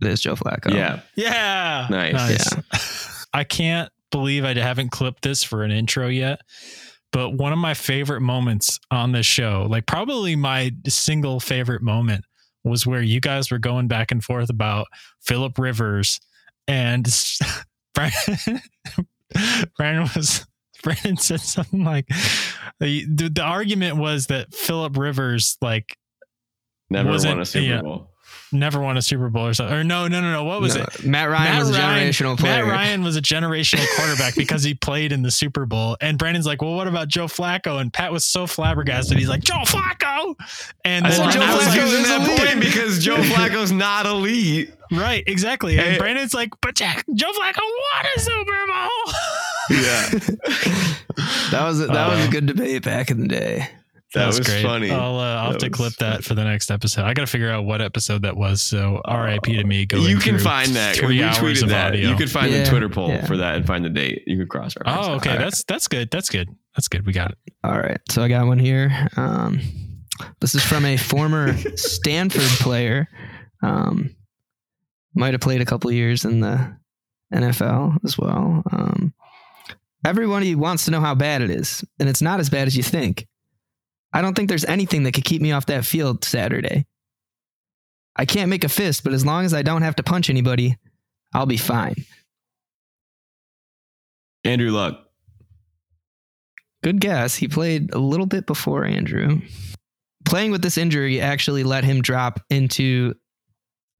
This 0.00 0.20
Joe 0.20 0.36
Flacco. 0.36 0.72
Yeah. 0.72 1.00
Yeah. 1.16 1.88
Nice. 1.90 2.54
I 3.34 3.44
can't 3.44 3.90
believe 4.12 4.44
I 4.44 4.54
haven't 4.54 4.90
clipped 4.90 5.22
this 5.22 5.42
for 5.42 5.64
an 5.64 5.70
intro 5.72 6.06
yet. 6.08 6.40
But 7.10 7.30
one 7.30 7.52
of 7.52 7.58
my 7.58 7.74
favorite 7.74 8.20
moments 8.20 8.78
on 8.90 9.12
this 9.12 9.26
show, 9.26 9.66
like 9.68 9.86
probably 9.86 10.36
my 10.36 10.70
single 10.86 11.40
favorite 11.40 11.82
moment, 11.82 12.24
was 12.64 12.86
where 12.86 13.02
you 13.02 13.18
guys 13.20 13.50
were 13.50 13.58
going 13.58 13.88
back 13.88 14.12
and 14.12 14.22
forth 14.22 14.50
about 14.50 14.86
Philip 15.22 15.58
Rivers 15.58 16.20
and 16.68 17.06
Brandon, 17.94 18.60
Brandon 19.76 20.08
was 20.14 20.46
Brandon 20.82 21.16
said 21.18 21.40
something 21.40 21.84
like 21.84 22.06
the, 22.80 23.04
the 23.06 23.42
argument 23.42 23.96
was 23.96 24.26
that 24.28 24.54
Philip 24.54 24.96
Rivers 24.96 25.56
like 25.60 25.96
Never 26.90 27.10
wasn't- 27.10 27.34
won 27.34 27.42
a 27.42 27.44
Super 27.46 27.66
yeah. 27.66 27.82
Bowl. 27.82 28.10
Never 28.52 28.80
won 28.80 28.96
a 28.96 29.02
Super 29.02 29.28
Bowl 29.28 29.46
or 29.46 29.54
something. 29.54 29.76
Or 29.76 29.84
no, 29.84 30.08
no, 30.08 30.20
no, 30.20 30.32
no. 30.32 30.44
What 30.44 30.60
was 30.60 30.74
No, 30.76 30.82
it? 30.82 31.04
Matt 31.04 31.28
Ryan 31.30 31.58
was 31.58 31.70
a 31.70 31.72
generational 31.80 32.38
player. 32.38 32.64
Matt 32.64 32.72
Ryan 32.72 33.02
was 33.04 33.16
a 33.16 33.22
generational 33.22 33.86
quarterback 33.96 34.34
because 34.34 34.62
he 34.62 34.74
played 34.74 35.12
in 35.12 35.22
the 35.22 35.30
Super 35.30 35.66
Bowl. 35.66 35.96
And 36.00 36.18
Brandon's 36.18 36.46
like, 36.46 36.62
well, 36.62 36.74
what 36.74 36.88
about 36.88 37.08
Joe 37.08 37.26
Flacco? 37.26 37.80
And 37.80 37.92
Pat 37.92 38.12
was 38.12 38.24
so 38.24 38.46
flabbergasted. 38.46 39.18
He's 39.18 39.28
like, 39.28 39.42
Joe 39.44 39.62
Flacco. 39.64 40.34
And 40.84 41.06
I, 41.06 41.10
then 41.10 41.30
Joe 41.32 41.40
I 41.42 41.54
was 41.54 41.64
Flacco 41.64 41.74
using 41.84 42.00
is 42.02 42.08
that 42.08 42.20
elite. 42.28 42.38
point 42.48 42.60
because 42.60 43.04
Joe 43.04 43.16
Flacco's 43.18 43.72
not 43.72 44.06
elite. 44.06 44.72
right, 44.92 45.22
exactly. 45.26 45.78
And 45.78 45.86
Hey. 45.92 45.98
Brandon's 45.98 46.34
like, 46.34 46.50
but 46.62 46.74
Jack, 46.74 47.04
Joe 47.14 47.30
Flacco 47.32 47.60
won 47.60 48.06
a 48.16 48.20
Super 48.20 48.66
Bowl. 48.66 49.14
Yeah, 49.70 50.08
that 51.50 51.62
was 51.64 51.80
a, 51.80 51.86
that 51.88 52.08
was 52.08 52.20
Uh, 52.20 52.28
a 52.28 52.30
good 52.30 52.46
debate 52.46 52.82
back 52.84 53.10
in 53.10 53.20
the 53.20 53.28
day. 53.28 53.68
That 54.14 54.26
was 54.26 54.38
funny. 54.62 54.90
I'll, 54.90 55.18
uh, 55.18 55.36
I'll 55.36 55.50
have 55.50 55.58
to 55.58 55.68
was 55.68 55.76
clip 55.76 55.92
that 55.96 56.24
for 56.24 56.34
the 56.34 56.44
next 56.44 56.70
episode. 56.70 57.04
I 57.04 57.12
got 57.14 57.22
to 57.22 57.26
figure 57.26 57.50
out 57.50 57.64
what 57.64 57.82
episode 57.82 58.22
that 58.22 58.36
was. 58.36 58.62
So 58.62 59.02
RIP 59.06 59.42
to 59.44 59.64
me. 59.64 59.86
Going 59.86 60.04
you 60.08 60.18
can 60.18 60.38
find 60.38 60.70
that. 60.76 60.96
Three 60.96 61.18
we 61.18 61.22
hours 61.22 61.62
of 61.62 61.68
that. 61.68 61.88
audio. 61.88 62.08
You 62.10 62.16
could 62.16 62.30
find 62.30 62.50
Yeah, 62.50 62.64
the 62.64 62.70
Twitter 62.70 62.88
poll 62.88 63.10
yeah. 63.10 63.26
for 63.26 63.36
that 63.36 63.56
and 63.56 63.66
find 63.66 63.84
the 63.84 63.90
date. 63.90 64.22
You 64.26 64.38
could 64.38 64.48
cross 64.48 64.76
reference. 64.76 65.06
Oh, 65.06 65.14
okay. 65.16 65.36
That's 65.36 65.62
that's 65.64 65.88
good. 65.88 66.10
That's 66.10 66.30
good. 66.30 66.48
That's 66.74 66.88
good. 66.88 67.04
We 67.06 67.12
got 67.12 67.32
it. 67.32 67.38
All 67.64 67.78
right, 67.78 68.00
so 68.08 68.22
I 68.22 68.28
got 68.28 68.46
one 68.46 68.58
here. 68.58 69.08
Um, 69.16 69.60
this 70.40 70.54
is 70.54 70.64
from 70.64 70.84
a 70.84 70.96
former 70.96 71.56
Stanford 71.76 72.42
player. 72.60 73.08
Um, 73.62 74.14
might 75.14 75.34
have 75.34 75.40
played 75.40 75.60
a 75.60 75.64
couple 75.64 75.90
years 75.92 76.24
in 76.24 76.40
the 76.40 76.76
NFL 77.34 77.98
as 78.04 78.16
well. 78.16 78.62
Um, 78.72 79.12
everybody 80.04 80.54
wants 80.54 80.84
to 80.86 80.90
know 80.90 81.00
how 81.00 81.14
bad 81.14 81.42
it 81.42 81.50
is, 81.50 81.84
and 81.98 82.08
it's 82.08 82.22
not 82.22 82.40
as 82.40 82.48
bad 82.48 82.66
as 82.66 82.76
you 82.76 82.82
think. 82.82 83.26
I 84.12 84.22
don't 84.22 84.34
think 84.34 84.48
there's 84.48 84.64
anything 84.64 85.02
that 85.02 85.12
could 85.12 85.24
keep 85.24 85.42
me 85.42 85.52
off 85.52 85.66
that 85.66 85.84
field 85.84 86.24
Saturday. 86.24 86.86
I 88.16 88.24
can't 88.24 88.50
make 88.50 88.64
a 88.64 88.68
fist, 88.68 89.04
but 89.04 89.12
as 89.12 89.24
long 89.24 89.44
as 89.44 89.54
I 89.54 89.62
don't 89.62 89.82
have 89.82 89.96
to 89.96 90.02
punch 90.02 90.28
anybody, 90.28 90.76
I'll 91.32 91.46
be 91.46 91.56
fine. 91.56 91.94
Andrew 94.44 94.70
Luck. 94.70 95.04
Good 96.82 97.00
guess. 97.00 97.34
He 97.36 97.48
played 97.48 97.92
a 97.92 97.98
little 97.98 98.26
bit 98.26 98.46
before 98.46 98.84
Andrew. 98.84 99.40
Playing 100.24 100.52
with 100.52 100.62
this 100.62 100.78
injury 100.78 101.20
actually 101.20 101.64
let 101.64 101.84
him 101.84 102.02
drop 102.02 102.40
into, 102.50 103.14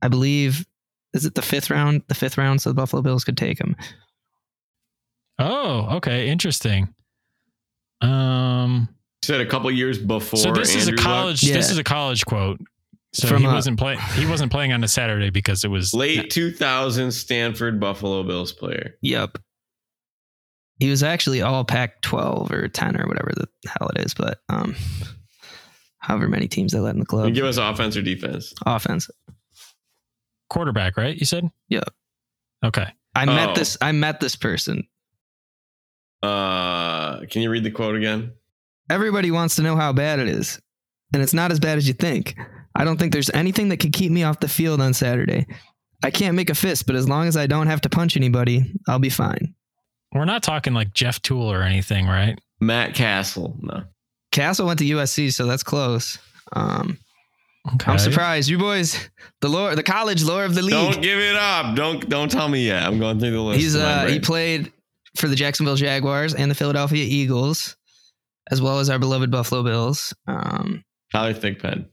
I 0.02 0.08
believe, 0.08 0.66
is 1.14 1.24
it 1.24 1.34
the 1.34 1.42
fifth 1.42 1.70
round? 1.70 2.02
The 2.08 2.14
fifth 2.14 2.38
round, 2.38 2.60
so 2.60 2.70
the 2.70 2.74
Buffalo 2.74 3.02
Bills 3.02 3.24
could 3.24 3.36
take 3.36 3.58
him. 3.58 3.76
Oh, 5.38 5.96
okay. 5.96 6.28
Interesting. 6.28 6.94
Um. 8.00 8.88
You 9.22 9.26
said 9.26 9.40
a 9.40 9.46
couple 9.46 9.70
years 9.70 9.98
before. 9.98 10.38
So 10.38 10.52
this 10.52 10.74
is 10.74 10.86
a 10.88 10.90
Andrew 10.92 10.96
Luck? 10.96 11.04
college. 11.04 11.40
This 11.40 11.70
is 11.70 11.78
a 11.78 11.84
college 11.84 12.24
quote. 12.24 12.60
So 13.14 13.26
From, 13.26 13.38
he 13.40 13.46
uh, 13.46 13.52
wasn't 13.54 13.78
playing. 13.78 13.98
He 14.14 14.26
wasn't 14.26 14.52
playing 14.52 14.72
on 14.72 14.84
a 14.84 14.88
Saturday 14.88 15.30
because 15.30 15.64
it 15.64 15.68
was 15.68 15.92
late 15.94 16.30
2000 16.30 17.10
Stanford 17.10 17.80
Buffalo 17.80 18.22
Bills 18.22 18.52
player. 18.52 18.94
Yep. 19.02 19.38
He 20.78 20.90
was 20.90 21.02
actually 21.02 21.42
all 21.42 21.64
Pac 21.64 22.00
12 22.02 22.52
or 22.52 22.68
10 22.68 23.00
or 23.00 23.08
whatever 23.08 23.32
the 23.34 23.48
hell 23.68 23.88
it 23.96 24.04
is, 24.04 24.14
but 24.14 24.40
um, 24.48 24.76
however 25.98 26.28
many 26.28 26.46
teams 26.46 26.72
they 26.72 26.78
let 26.78 26.94
in 26.94 27.00
the 27.00 27.06
Can 27.06 27.18
you 27.18 27.24
club. 27.24 27.34
give 27.34 27.44
us 27.46 27.56
offense 27.56 27.96
or 27.96 28.02
defense? 28.02 28.54
Offense. 28.64 29.10
quarterback, 30.48 30.96
right? 30.96 31.16
You 31.16 31.26
said. 31.26 31.50
Yeah. 31.68 31.80
Okay. 32.64 32.86
I 33.16 33.22
Oh. 33.24 33.26
met 33.34 33.54
this. 33.56 33.76
I 33.80 33.90
met 33.92 34.20
this 34.20 34.36
person. 34.36 34.86
Uh, 36.22 37.20
can 37.26 37.42
you 37.42 37.50
read 37.50 37.64
the 37.64 37.70
quote 37.70 37.96
again? 37.96 38.32
Everybody 38.90 39.30
wants 39.30 39.56
to 39.56 39.62
know 39.62 39.76
how 39.76 39.92
bad 39.92 40.18
it 40.18 40.28
is, 40.28 40.60
and 41.12 41.22
it's 41.22 41.34
not 41.34 41.52
as 41.52 41.60
bad 41.60 41.78
as 41.78 41.86
you 41.86 41.94
think. 41.94 42.36
I 42.74 42.84
don't 42.84 42.96
think 42.98 43.12
there's 43.12 43.30
anything 43.30 43.68
that 43.70 43.78
could 43.78 43.92
keep 43.92 44.12
me 44.12 44.22
off 44.22 44.40
the 44.40 44.48
field 44.48 44.80
on 44.80 44.94
Saturday. 44.94 45.46
I 46.02 46.10
can't 46.10 46.36
make 46.36 46.48
a 46.50 46.54
fist, 46.54 46.86
but 46.86 46.94
as 46.96 47.08
long 47.08 47.26
as 47.26 47.36
I 47.36 47.46
don't 47.46 47.66
have 47.66 47.80
to 47.82 47.88
punch 47.88 48.16
anybody, 48.16 48.72
I'll 48.86 48.98
be 49.00 49.10
fine. 49.10 49.54
We're 50.12 50.24
not 50.24 50.42
talking 50.42 50.74
like 50.74 50.92
Jeff 50.94 51.20
Tuel 51.20 51.42
or 51.52 51.62
anything, 51.62 52.06
right? 52.06 52.38
Matt 52.60 52.94
Cassel. 52.94 53.56
No. 53.60 53.82
Cassel 54.32 54.66
went 54.66 54.78
to 54.78 54.84
USC, 54.84 55.32
so 55.32 55.46
that's 55.46 55.62
close. 55.62 56.18
Um, 56.52 56.98
Okay. 57.74 57.90
I'm 57.92 57.98
surprised. 57.98 58.48
You 58.48 58.56
boys, 58.56 59.10
the 59.42 59.48
lore, 59.48 59.74
the 59.74 59.82
college 59.82 60.22
lore 60.24 60.44
of 60.44 60.54
the 60.54 60.62
league. 60.62 60.70
Don't 60.72 61.02
give 61.02 61.18
it 61.18 61.36
up. 61.36 61.76
Don't 61.76 62.08
don't 62.08 62.30
tell 62.30 62.48
me 62.48 62.64
yet. 62.66 62.82
I'm 62.84 62.98
going 62.98 63.18
through 63.18 63.32
the 63.32 63.40
list. 63.42 63.60
He's 63.60 63.76
uh, 63.76 64.06
he 64.06 64.20
played 64.20 64.72
for 65.16 65.28
the 65.28 65.36
Jacksonville 65.36 65.76
Jaguars 65.76 66.34
and 66.34 66.50
the 66.50 66.54
Philadelphia 66.54 67.04
Eagles, 67.04 67.76
as 68.50 68.60
well 68.62 68.78
as 68.78 68.90
our 68.90 68.98
beloved 68.98 69.30
Buffalo 69.30 69.62
Bills. 69.62 70.14
Um, 70.26 70.84
Tyler 71.12 71.34
Thigpen. 71.34 71.86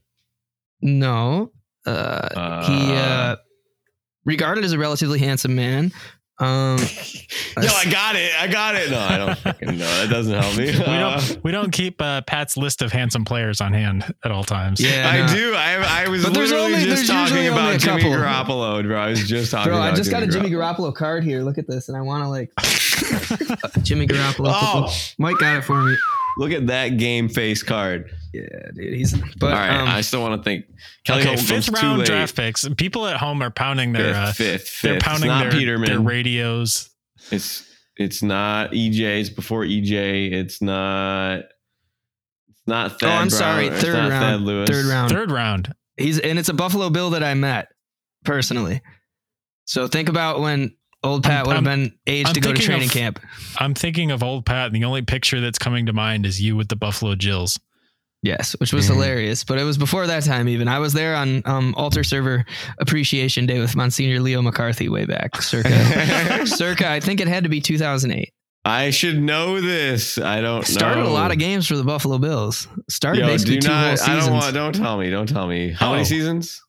no, 0.82 1.52
uh, 1.86 2.65
he 2.68 2.94
uh, 2.96 3.36
regarded 4.26 4.63
as 4.63 4.74
a 4.74 4.78
relatively 4.80 5.20
handsome 5.20 5.56
man. 5.56 5.91
Um, 6.38 6.78
Yo, 7.58 7.70
I 7.70 7.86
got 7.89 8.18
it. 8.18 8.32
I 8.38 8.48
got 8.48 8.76
it. 8.76 8.91
No, 8.91 9.00
I 9.00 9.18
don't 9.18 9.38
fucking 9.38 9.78
know. 9.78 9.86
That 10.02 10.10
doesn't 10.10 10.34
help 10.34 10.58
me. 10.58 10.65
We 10.78 10.84
Uh, 10.84 11.18
don't. 11.22 11.39
We 11.46 11.52
don't 11.52 11.72
keep 11.72 12.02
uh, 12.02 12.22
Pat's 12.24 12.58
list 12.58 12.82
of 12.82 12.91
handsome 12.91 13.24
players 13.24 13.62
on 13.62 13.72
hand 13.72 14.13
at 14.26 14.32
all 14.32 14.44
times. 14.44 14.82
yeah, 14.82 15.10
I 15.10 15.28
no. 15.28 15.34
do. 15.34 15.54
I, 15.56 16.04
I 16.04 16.08
was 16.10 16.24
But 16.26 16.34
there's 16.34 16.52
literally 16.52 16.74
only- 16.74 16.86
just 16.86 17.08
there's 17.08 17.30
talking 17.30 17.48
about 17.48 17.76
a 17.76 17.78
Jimmy. 17.78 18.02
Garoppolo, 18.04 18.84
bro. 18.84 19.00
I 19.00 19.10
was 19.12 19.26
just 19.26 19.52
talking 19.52 19.70
Bro, 19.72 19.78
about 19.78 19.94
I 19.94 19.96
just 19.96 20.12
got 20.12 20.24
a 20.24 20.28
Jimmy 20.28 20.50
Garoppolo. 20.50 20.91
Garoppolo 20.91 20.96
card 20.96 21.24
here. 21.24 21.41
Look 21.41 21.58
at 21.58 21.68
this, 21.68 21.88
and 21.88 21.96
I 21.98 22.02
want 22.02 22.24
to 22.26 22.28
like 22.30 22.52
Jimmy 23.84 24.08
Garoppolo. 24.08 24.52
Oh. 24.54 24.94
Mike 25.18 25.38
got 25.39 25.58
it 25.58 25.63
for 25.63 25.82
me. 25.82 25.96
Look 26.38 26.52
at 26.52 26.68
that 26.68 26.98
game 26.98 27.30
face 27.30 27.63
card. 27.63 28.12
Yeah, 28.34 28.41
dude. 28.74 28.94
He's 28.94 29.13
but 29.38 29.54
All 29.54 29.60
right, 29.60 29.70
um, 29.70 29.88
I 29.88 30.02
still 30.02 30.22
want 30.22 30.39
to 30.41 30.44
think. 30.44 30.65
Kelly 31.06 31.22
okay, 31.22 31.30
Holcomb 31.30 31.46
fifth 31.46 31.70
round 31.70 32.00
late. 32.00 32.08
draft 32.08 32.36
picks. 32.36 32.68
People 32.76 33.08
at 33.08 33.18
home 33.18 33.41
are 33.41 33.50
pounding 33.52 33.94
their 33.94 34.13
Fifth, 34.13 34.18
uh, 34.18 34.32
fifth, 34.34 34.62
fifth. 34.70 34.82
they're 34.82 34.94
It's 34.96 35.04
pounding 35.06 35.28
not 35.30 35.44
their, 35.44 35.52
Peterman. 35.52 35.89
their 35.89 36.00
radios. 36.02 36.89
It's 37.32 37.65
it's 37.96 38.22
not 38.22 38.72
EJ's 38.72 39.30
before 39.30 39.63
EJ. 39.63 40.34
It's 40.34 40.62
not. 40.62 41.39
It's 42.50 42.68
not 42.68 43.00
Thad 43.00 43.04
oh, 43.04 43.12
I'm 43.12 43.18
Brown, 43.28 43.30
sorry. 43.30 43.70
or 43.70 43.74
it's 43.74 43.84
Third 43.84 43.94
not 43.94 44.10
Thad 44.10 44.22
round. 44.22 44.46
Lewis. 44.46 44.70
Third 44.70 44.86
round. 44.88 45.12
Third 45.12 45.32
round. 45.32 45.74
He's 45.96 46.20
and 46.20 46.38
it's 46.38 46.50
a 46.50 46.54
Buffalo 46.54 46.89
Bill 46.89 47.12
that 47.12 47.24
I 47.24 47.34
met 47.36 47.70
personally. 48.26 48.82
So 49.63 49.88
think 49.88 50.10
about 50.10 50.41
when 50.41 50.76
old 51.06 51.24
Pat 51.24 51.32
I'm- 51.39 51.46
would 51.48 51.56
have 51.56 51.68
I'm- 51.68 51.84
been 51.84 51.94
aged 52.08 52.28
I'm 52.30 52.34
to 52.34 52.39
go 52.41 52.54
to 52.54 52.62
training 52.62 52.88
of- 52.88 52.94
camp. 52.94 53.20
I'm 53.58 53.74
thinking 53.74 54.12
of 54.12 54.24
old 54.24 54.46
Pat, 54.46 54.68
and 54.68 54.76
the 54.76 54.84
only 54.86 55.02
picture 55.04 55.39
that's 55.39 55.58
coming 55.60 55.86
to 55.86 55.94
mind 55.94 56.26
is 56.26 56.41
you 56.41 56.56
with 56.56 56.68
the 56.70 56.76
Buffalo 56.76 57.15
Jills. 57.15 57.60
Yes, 58.24 58.54
which 58.60 58.74
was 58.74 58.88
hilarious. 58.88 59.44
But 59.44 59.60
it 59.60 59.63
was 59.65 59.78
before 59.78 60.08
that 60.08 60.24
time 60.24 60.50
even. 60.50 60.68
I 60.68 60.80
was 60.80 60.94
there 60.94 61.15
on 61.15 61.44
um, 61.46 61.76
Altar 61.78 62.04
Server 62.04 62.44
Appreciation 62.80 63.46
Day 63.46 63.60
with 63.60 63.76
Monsignor 63.76 64.20
Leo 64.20 64.41
McCarthy 64.41 64.89
way 64.89 65.06
back, 65.06 65.39
circa 65.44 65.70
circa. 66.48 66.89
I 66.89 67.00
think 67.00 67.22
it 67.22 67.28
had 67.28 67.44
to 67.44 67.50
be 67.50 67.62
2008. 67.62 68.34
I 68.68 68.89
should 68.89 69.22
know 69.22 69.62
this. 69.62 70.18
I 70.18 70.41
don't 70.41 70.65
Started 70.65 71.04
know. 71.04 71.10
a 71.10 71.13
lot 71.13 71.30
of 71.32 71.38
games 71.38 71.68
for 71.68 71.76
the 71.78 71.84
Buffalo 71.84 72.18
Bills. 72.18 72.68
Started 72.89 73.20
Yo, 73.20 73.28
basically 73.28 73.58
do 73.58 73.68
two 73.68 73.72
whole 73.72 73.78
not. 73.82 73.91
I 73.91 73.96
seasons. 73.96 74.26
don't 74.26 74.34
want. 74.34 74.54
Don't 74.56 74.74
tell 74.74 74.98
me. 74.98 75.10
Don't 75.12 75.30
tell 75.30 75.46
me. 75.48 75.70
How 75.70 75.89
Oh. 75.89 75.91
many 75.94 76.06
seasons? 76.06 76.63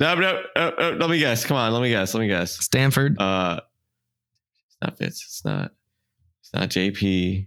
No, 0.00 0.14
no, 0.14 0.42
no, 0.56 0.70
no, 0.78 0.90
Let 0.92 1.10
me 1.10 1.18
guess. 1.18 1.44
Come 1.44 1.58
on. 1.58 1.70
Let 1.74 1.82
me 1.82 1.90
guess. 1.90 2.14
Let 2.14 2.20
me 2.22 2.28
guess. 2.28 2.52
Stanford. 2.64 3.20
Uh, 3.20 3.60
it's 4.74 4.82
not 4.82 4.98
Fitz. 4.98 5.22
It's 5.24 5.44
not. 5.44 5.72
It's 6.40 6.52
not 6.52 6.68
JP. 6.68 7.46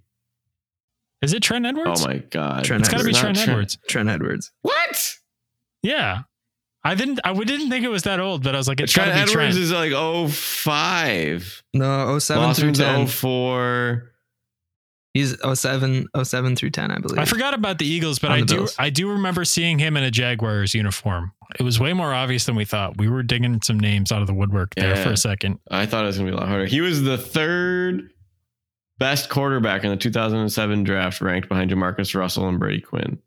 Is 1.22 1.34
it 1.34 1.42
Trent 1.42 1.66
Edwards? 1.66 2.04
Oh 2.04 2.08
my 2.08 2.18
god. 2.18 2.64
Trent 2.64 2.82
it's 2.82 2.90
got 2.90 3.00
to 3.00 3.04
be 3.04 3.10
It's 3.10 3.20
Trent, 3.20 3.38
not 3.38 3.48
Edwards. 3.50 3.78
Trent 3.88 4.10
Edwards. 4.10 4.52
What? 4.62 5.16
Yeah. 5.82 6.22
I 6.84 6.96
didn't. 6.96 7.20
I 7.24 7.34
didn't 7.34 7.70
think 7.70 7.84
it 7.84 7.90
was 7.90 8.04
that 8.04 8.20
old, 8.20 8.44
but 8.44 8.56
I 8.56 8.58
was 8.58 8.68
like, 8.68 8.80
it's 8.80 8.96
got 8.96 9.06
Trent 9.06 9.18
to 9.20 9.26
be 9.26 9.32
Edwards 9.32 9.56
Trent. 9.56 9.64
is 9.64 9.72
like 9.72 10.32
05. 10.32 11.64
No, 11.74 12.20
07 12.20 12.54
through 12.54 12.68
Lawson's 12.70 12.78
10. 12.78 13.08
04. 13.08 14.12
He's 15.18 15.36
07, 15.54 16.08
07 16.24 16.56
through 16.56 16.70
10, 16.70 16.92
I 16.92 17.00
believe. 17.00 17.18
I 17.18 17.26
forgot 17.26 17.56
about 17.56 17.80
the 17.80 17.88
Eagles, 17.88 18.20
but 18.20 18.30
On 18.30 18.38
I 18.38 18.42
do. 18.42 18.56
Bills. 18.58 18.76
I 18.78 18.92
do 18.92 19.10
remember 19.10 19.46
seeing 19.46 19.80
him 19.80 19.98
in 19.98 20.04
a 20.04 20.12
Jaguars 20.12 20.76
uniform. 20.76 21.32
It 21.60 21.64
was 21.64 21.80
way 21.80 21.94
more 21.94 22.14
obvious 22.14 22.46
than 22.46 22.56
we 22.56 22.66
thought. 22.66 22.98
We 22.98 23.10
were 23.10 23.24
digging 23.24 23.60
some 23.64 23.80
names 23.80 24.12
out 24.12 24.22
of 24.22 24.28
the 24.28 24.34
woodwork 24.36 24.76
there 24.76 24.96
Yeah. 24.96 25.04
for 25.04 25.10
a 25.10 25.18
second. 25.18 25.58
I 25.72 25.88
thought 25.88 26.04
it 26.04 26.08
was 26.08 26.18
going 26.20 26.30
to 26.30 26.34
be 26.34 26.38
a 26.38 26.40
lot 26.40 26.48
harder. 26.50 26.66
He 26.68 26.82
was 26.82 27.02
the 27.02 27.18
third 27.18 28.12
best 29.00 29.30
quarterback 29.30 29.84
in 29.84 29.90
the 29.90 29.98
2007 29.98 30.84
draft, 30.84 31.20
ranked 31.20 31.50
behind 31.50 31.72
Jamarcus 31.72 32.14
Russell 32.14 32.48
and 32.48 32.60
Brady 32.60 32.82
Quinn. 32.82 33.18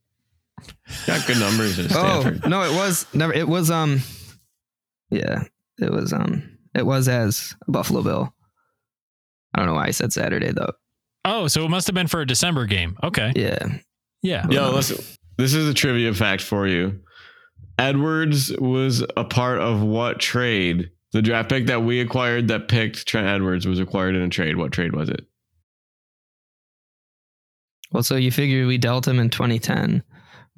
Got 1.09 1.26
good 1.26 1.38
numbers 1.38 1.76
at 1.81 1.90
Oh 1.94 2.33
no, 2.46 2.62
it 2.62 2.72
was 2.76 3.07
never. 3.14 3.33
It 3.33 3.48
was 3.48 3.70
um, 3.70 4.00
yeah, 5.11 5.44
it 5.81 5.90
was 5.90 6.12
um, 6.12 6.57
it 6.74 6.85
was 6.87 7.09
as 7.09 7.55
a 7.66 7.70
Buffalo 7.70 8.03
Bill. 8.03 8.35
I 9.55 9.59
don't 9.59 9.66
know 9.66 9.74
why 9.74 9.87
I 9.87 9.90
said 9.90 10.12
Saturday 10.12 10.53
though. 10.53 10.72
Oh, 11.24 11.48
so 11.48 11.64
it 11.64 11.68
must 11.68 11.87
have 11.87 11.94
been 11.94 12.06
for 12.06 12.20
a 12.20 12.26
December 12.26 12.66
game. 12.66 12.96
Okay. 13.02 13.33
Yeah, 13.37 13.78
Yeah. 14.22 14.46
Yo, 14.48 14.70
listen, 14.70 15.04
this 15.37 15.54
is 15.54 15.68
a 15.68 15.74
trivia 15.74 16.14
fact 16.14 16.42
for 16.42 16.66
you. 16.66 17.00
Edwards 17.78 18.52
was 18.59 19.02
a 19.16 19.24
part 19.24 19.59
of 19.59 19.83
what 19.83 20.18
trade? 20.18 20.90
The 21.12 21.22
draft 21.22 21.48
pick 21.48 21.66
that 21.66 21.83
we 21.83 22.00
acquired 22.00 22.48
that 22.48 22.68
picked 22.68 23.06
Trent 23.06 23.26
Edwards 23.26 23.66
was 23.66 23.80
acquired 23.80 24.14
in 24.14 24.22
a 24.22 24.28
trade. 24.28 24.56
What 24.56 24.72
trade 24.72 24.94
was 24.94 25.09
it? 25.09 25.24
well, 27.92 28.02
so 28.04 28.14
you 28.16 28.30
figure 28.30 28.66
we 28.66 28.78
dealt 28.78 29.09
him 29.09 29.18
in 29.18 29.30
2010. 29.30 30.02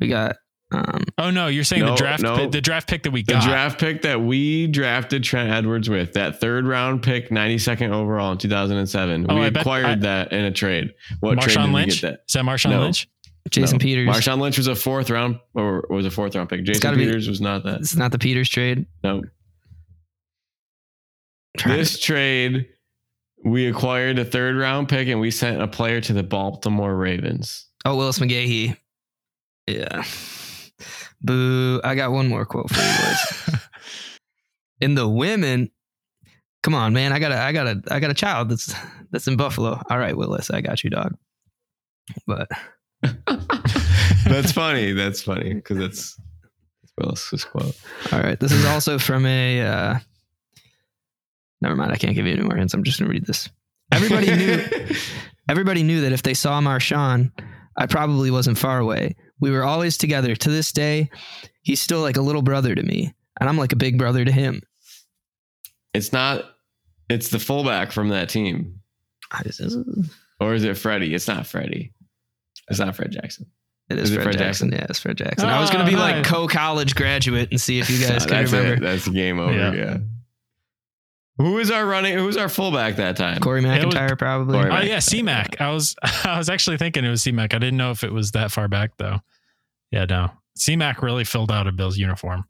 We 0.00 0.08
got 0.08 0.36
um, 0.72 1.04
Oh 1.18 1.30
no, 1.30 1.46
you're 1.48 1.64
saying 1.64 1.82
No, 1.82 1.90
the 1.90 1.96
draft 1.96 2.22
no. 2.22 2.36
pick, 2.36 2.50
the 2.52 2.60
draft 2.60 2.88
pick 2.88 3.02
that 3.04 3.10
we 3.10 3.22
got. 3.22 3.42
The 3.42 3.48
draft 3.48 3.78
pick 3.80 4.02
that 4.02 4.20
we 4.20 4.66
drafted 4.66 5.22
Trent 5.22 5.50
Edwards 5.50 5.88
with, 5.90 6.14
that 6.14 6.40
third 6.40 6.66
round 6.66 7.02
pick, 7.02 7.28
92nd 7.30 7.90
overall 7.92 8.32
in 8.32 8.38
2007. 8.38 9.26
Oh, 9.28 9.34
we 9.34 9.40
I 9.42 9.50
bet- 9.50 9.60
acquired 9.62 9.86
I- 9.86 9.94
that 9.96 10.32
in 10.32 10.44
a 10.44 10.50
trade. 10.50 10.94
What 11.20 11.40
trade 11.40 11.56
did 11.56 11.70
Lynch. 11.72 11.86
we 11.88 11.92
get 11.94 12.00
that? 12.02 12.24
Is 12.28 12.32
that 12.34 12.44
Marshawn 12.44 12.70
No. 12.70 12.80
Lynch? 12.82 13.08
Jason 13.50 13.78
No. 13.78 13.82
Peters. 13.82 14.08
Marshawn 14.08 14.40
Lynch 14.40 14.56
was 14.56 14.68
a 14.68 14.74
fourth 14.74 15.10
round 15.10 15.38
or 15.54 15.84
was 15.90 16.06
a 16.06 16.10
fourth 16.10 16.34
round 16.36 16.48
pick. 16.48 16.62
Jason 16.64 16.80
gotta 16.80 16.96
be- 16.96 17.04
Peters 17.06 17.28
was 17.28 17.40
not 17.40 17.64
that. 17.64 17.80
It's 17.80 17.96
not 17.96 18.12
the 18.12 18.18
Peters 18.18 18.48
trade. 18.48 18.86
No. 19.04 19.22
Trying 21.58 21.76
This 21.78 22.00
trade, 22.00 22.68
we 23.44 23.66
acquired 23.66 24.18
a 24.18 24.24
third 24.24 24.56
round 24.56 24.88
pick 24.88 25.08
and 25.08 25.20
we 25.20 25.30
sent 25.30 25.60
a 25.60 25.66
player 25.68 26.00
to 26.00 26.12
the 26.12 26.22
Baltimore 26.22 26.96
Ravens. 26.96 27.66
Oh, 27.84 27.96
Willis 27.96 28.18
McGahee. 28.20 28.76
Yeah. 29.66 30.04
Boo. 31.22 31.80
I 31.84 31.94
got 31.94 32.12
one 32.12 32.28
more 32.28 32.44
quote 32.44 32.68
for 32.70 32.80
you 32.80 33.52
boys. 33.54 33.60
in 34.80 34.94
the 34.94 35.08
women, 35.08 35.70
come 36.62 36.74
on, 36.74 36.92
man. 36.92 37.12
I 37.12 37.18
got 37.18 37.32
a 37.32 37.38
I 37.38 37.52
got 37.52 37.66
a 37.66 37.82
I 37.90 38.00
got 38.00 38.10
a 38.10 38.14
child 38.14 38.48
that's 38.48 38.74
that's 39.10 39.28
in 39.28 39.36
Buffalo. 39.36 39.80
All 39.88 39.98
right, 39.98 40.16
Willis, 40.16 40.50
I 40.50 40.60
got 40.60 40.82
you, 40.82 40.90
dog. 40.90 41.14
But 42.26 42.48
That's 44.24 44.52
funny. 44.52 44.92
That's 44.92 45.22
funny 45.22 45.54
because 45.54 45.78
that's 45.78 46.16
that's 46.82 46.92
Willis's 46.98 47.44
quote. 47.44 47.76
all 48.12 48.20
right, 48.20 48.38
this 48.38 48.52
is 48.52 48.64
also 48.66 48.98
from 48.98 49.26
a 49.26 49.60
uh 49.62 49.98
never 51.60 51.76
mind, 51.76 51.92
I 51.92 51.96
can't 51.96 52.14
give 52.14 52.26
you 52.26 52.32
any 52.32 52.42
more 52.42 52.56
hints. 52.56 52.74
I'm 52.74 52.84
just 52.84 52.98
gonna 52.98 53.10
read 53.10 53.26
this. 53.26 53.48
Everybody 53.90 54.34
knew 54.34 54.64
everybody 55.48 55.82
knew 55.82 56.02
that 56.02 56.12
if 56.12 56.22
they 56.22 56.34
saw 56.34 56.60
Marshawn, 56.60 57.32
I 57.76 57.86
probably 57.86 58.30
wasn't 58.30 58.58
far 58.58 58.78
away. 58.78 59.16
We 59.42 59.50
were 59.50 59.62
always 59.64 59.98
together. 59.98 60.34
To 60.34 60.48
this 60.50 60.72
day, 60.72 61.10
he's 61.62 61.82
still 61.82 62.00
like 62.00 62.16
a 62.16 62.22
little 62.22 62.40
brother 62.42 62.74
to 62.74 62.82
me, 62.82 63.12
and 63.40 63.48
I'm 63.48 63.58
like 63.58 63.72
a 63.72 63.76
big 63.76 63.98
brother 63.98 64.24
to 64.24 64.32
him. 64.32 64.62
It's 65.92 66.12
not. 66.12 66.44
It's 67.10 67.28
the 67.28 67.38
fullback 67.38 67.92
from 67.92 68.08
that 68.08 68.30
team, 68.30 68.80
I 69.30 69.42
just- 69.42 69.76
or 70.40 70.54
is 70.54 70.64
it 70.64 70.78
Freddie? 70.78 71.12
It's 71.14 71.28
not 71.28 71.46
Freddie. 71.46 71.92
It's 72.70 72.78
not 72.78 72.96
Fred 72.96 73.12
Jackson. 73.12 73.46
It 73.90 73.98
is, 73.98 74.04
Is 74.04 74.10
it 74.12 74.14
Fred, 74.14 74.24
Fred 74.24 74.38
Jackson. 74.38 74.70
Jackson? 74.70 74.78
Yeah, 74.80 74.86
it's 74.88 74.98
Fred 75.00 75.18
Jackson. 75.18 75.48
I 75.48 75.60
was 75.60 75.70
gonna 75.70 75.84
be 75.90 75.96
Ah, 75.96 76.00
like 76.00 76.24
co-college 76.24 76.94
graduate 76.94 77.48
and 77.50 77.60
see 77.60 77.78
if 77.80 77.90
you 77.90 77.98
guys 77.98 78.22
So 78.22 78.28
can 78.28 78.38
that's 78.38 78.52
remember 78.52 78.74
It. 78.74 78.80
That's 78.80 79.04
the 79.04 79.10
game 79.10 79.38
over. 79.40 79.52
Yeah. 79.52 79.72
Yeah. 79.74 79.98
Who 81.38 81.52
was 81.54 81.70
our 81.70 81.84
running? 81.84 82.16
Who 82.16 82.24
was 82.26 82.36
our 82.36 82.48
fullback 82.48 82.96
that 82.96 83.16
time? 83.16 83.40
Corey 83.40 83.62
It 83.64 83.84
was- 83.84 83.94
McIntyre. 83.94 84.16
probably. 84.18 84.54
Corey 84.58 84.70
Oh 84.70 84.74
Mac. 84.74 84.84
yeah, 84.86 85.00
C-Mac. 85.00 85.60
I 85.60 85.70
was 85.72 85.96
I 86.24 86.38
was 86.38 86.48
actually 86.48 86.76
thinking 86.78 87.04
it 87.04 87.10
was 87.10 87.22
C-Mac. 87.22 87.52
I 87.52 87.58
didn't 87.58 87.76
know 87.76 87.90
if 87.90 88.04
it 88.04 88.12
was 88.12 88.30
that 88.32 88.52
far 88.52 88.68
back 88.68 88.92
though. 88.98 89.18
Yeah, 89.92 90.06
no. 90.06 90.30
C-Mac 90.56 91.02
really 91.02 91.24
filled 91.24 91.52
out 91.52 91.66
a 91.68 91.72
Bills 91.72 91.96
uniform. 91.98 92.44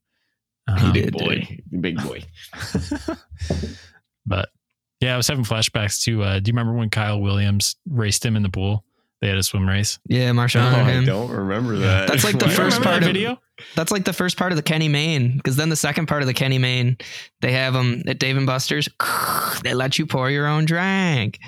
He 0.78 0.86
Um, 0.86 0.92
did. 0.92 1.12
Big 1.12 1.18
boy. 1.18 1.58
Big 1.80 1.96
boy. 2.02 2.22
but 4.26 4.48
yeah, 5.00 5.14
I 5.14 5.16
was 5.16 5.26
having 5.28 5.44
flashbacks 5.44 6.02
to. 6.04 6.22
Uh, 6.22 6.38
do 6.40 6.48
you 6.48 6.52
remember 6.52 6.72
when 6.78 6.90
Kyle 6.90 7.20
Williams 7.20 7.76
raced 7.88 8.24
him 8.24 8.36
in 8.36 8.42
the 8.42 8.48
pool? 8.48 8.84
They 9.20 9.28
had 9.28 9.38
a 9.38 9.42
swim 9.42 9.68
race. 9.68 10.00
Yeah, 10.08 10.30
Marshawn 10.30 10.72
Oh, 10.72 10.80
or 10.80 10.82
I 10.82 11.04
don't 11.04 11.30
remember 11.30 11.76
that. 11.76 12.08
That's 12.08 12.24
like 12.24 12.38
the 12.40 12.48
first 12.48 12.82
part 12.82 12.94
that 13.00 13.02
of- 13.02 13.06
video. 13.06 13.38
That's 13.76 13.92
like 13.92 14.04
the 14.04 14.12
first 14.12 14.36
part 14.36 14.50
of 14.50 14.56
the 14.56 14.62
Kenny 14.62 14.88
Mayne, 14.88 15.36
because 15.36 15.54
then 15.54 15.68
the 15.68 15.76
second 15.76 16.06
part 16.06 16.22
of 16.22 16.26
the 16.26 16.34
Kenny 16.34 16.58
Mayne, 16.58 16.96
they 17.40 17.52
have 17.52 17.72
them 17.74 18.02
at 18.08 18.18
Dave 18.18 18.36
and 18.36 18.46
Buster's. 18.46 18.88
They 19.62 19.74
let 19.74 19.96
you 19.98 20.06
pour 20.06 20.28
your 20.30 20.46
own 20.48 20.64
drink. 20.64 21.38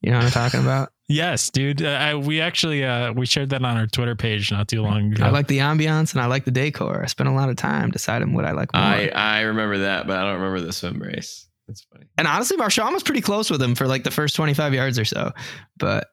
You 0.00 0.10
know 0.10 0.16
what 0.16 0.24
I'm 0.26 0.30
talking 0.32 0.60
about? 0.60 0.90
Yes, 1.10 1.50
dude. 1.50 1.82
Uh, 1.82 1.88
I, 1.88 2.14
we 2.14 2.40
actually 2.40 2.84
uh, 2.84 3.12
we 3.12 3.26
shared 3.26 3.50
that 3.50 3.64
on 3.64 3.76
our 3.76 3.88
Twitter 3.88 4.14
page 4.14 4.52
not 4.52 4.68
too 4.68 4.80
long 4.80 5.12
ago. 5.12 5.24
I 5.24 5.30
like 5.30 5.48
the 5.48 5.58
ambiance 5.58 6.12
and 6.12 6.22
I 6.22 6.26
like 6.26 6.44
the 6.44 6.52
decor. 6.52 7.02
I 7.02 7.06
spent 7.06 7.28
a 7.28 7.32
lot 7.32 7.48
of 7.48 7.56
time 7.56 7.90
deciding 7.90 8.32
what 8.32 8.44
I 8.44 8.52
like 8.52 8.72
more. 8.72 8.80
I 8.80 9.08
I 9.08 9.40
remember 9.40 9.78
that, 9.78 10.06
but 10.06 10.16
I 10.16 10.22
don't 10.22 10.34
remember 10.40 10.60
the 10.60 10.72
swim 10.72 11.00
race. 11.00 11.48
That's 11.66 11.84
funny. 11.92 12.06
and 12.16 12.28
honestly, 12.28 12.56
Marshawn 12.56 12.92
was 12.92 13.02
pretty 13.02 13.20
close 13.22 13.50
with 13.50 13.60
him 13.60 13.74
for 13.74 13.88
like 13.88 14.04
the 14.04 14.10
first 14.12 14.36
25 14.36 14.72
yards 14.72 14.98
or 15.00 15.04
so. 15.04 15.32
But 15.78 16.06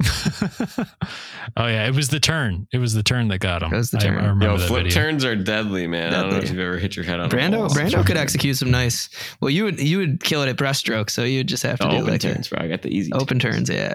oh 1.56 1.66
yeah, 1.66 1.86
it 1.86 1.94
was 1.94 2.08
the 2.08 2.20
turn. 2.20 2.66
It 2.72 2.78
was 2.78 2.94
the 2.94 3.02
turn 3.02 3.28
that 3.28 3.38
got 3.38 3.62
him. 3.62 3.72
It 3.72 3.76
was 3.76 3.90
the 3.90 3.98
turn. 3.98 4.14
I, 4.14 4.28
remember 4.28 4.44
Yo, 4.46 4.56
that 4.56 4.66
flip 4.66 4.84
video. 4.84 4.92
turns 5.02 5.24
are 5.24 5.36
deadly, 5.36 5.86
man. 5.86 6.14
I 6.14 6.22
don't 6.22 6.30
know 6.30 6.38
if 6.38 6.50
you've 6.50 6.58
ever 6.58 6.78
hit 6.78 6.96
your 6.96 7.04
head 7.04 7.20
on 7.20 7.26
a 7.26 7.28
Brando, 7.28 7.58
wall. 7.58 7.68
Brando 7.68 8.04
could 8.06 8.16
execute 8.16 8.56
some 8.56 8.70
nice. 8.70 9.08
Well, 9.40 9.50
you 9.50 9.64
would 9.64 9.78
you 9.80 9.98
would 9.98 10.22
kill 10.22 10.42
it 10.42 10.48
at 10.48 10.56
breaststroke, 10.56 11.10
so 11.10 11.24
you'd 11.24 11.48
just 11.48 11.62
have 11.62 11.78
to 11.80 11.86
The 11.86 11.90
do 11.90 11.96
open 11.98 12.12
like 12.12 12.20
turns, 12.20 12.48
bro. 12.48 12.62
I 12.62 12.68
got 12.68 12.82
the 12.82 12.94
easy 12.94 13.12
open 13.12 13.38
turns. 13.38 13.68
Yeah. 13.68 13.94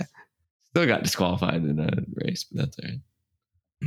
Still 0.69 0.85
got 0.85 1.03
disqualified 1.03 1.63
in 1.63 1.79
a 1.79 1.89
race, 2.25 2.43
but 2.51 2.65
that's 2.65 2.79
all 2.79 2.89
right. 2.89 2.99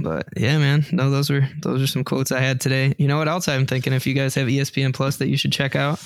But 0.01 0.29
yeah, 0.37 0.59
man, 0.59 0.87
no, 0.93 1.11
those 1.11 1.31
were 1.31 1.49
those 1.63 1.83
are 1.83 1.87
some 1.87 2.05
quotes 2.05 2.33
I 2.33 2.41
had 2.41 2.61
today. 2.61 2.95
You 2.99 3.09
know 3.09 3.19
what 3.19 3.29
else 3.29 3.49
I'm 3.49 3.67
thinking? 3.67 3.93
If 3.93 4.07
you 4.07 4.15
guys 4.15 4.35
have 4.35 4.49
ESPN 4.49 4.95
Plus 4.95 5.17
that 5.17 5.29
you 5.29 5.37
should 5.37 5.53
check 5.53 5.77
out, 5.77 6.03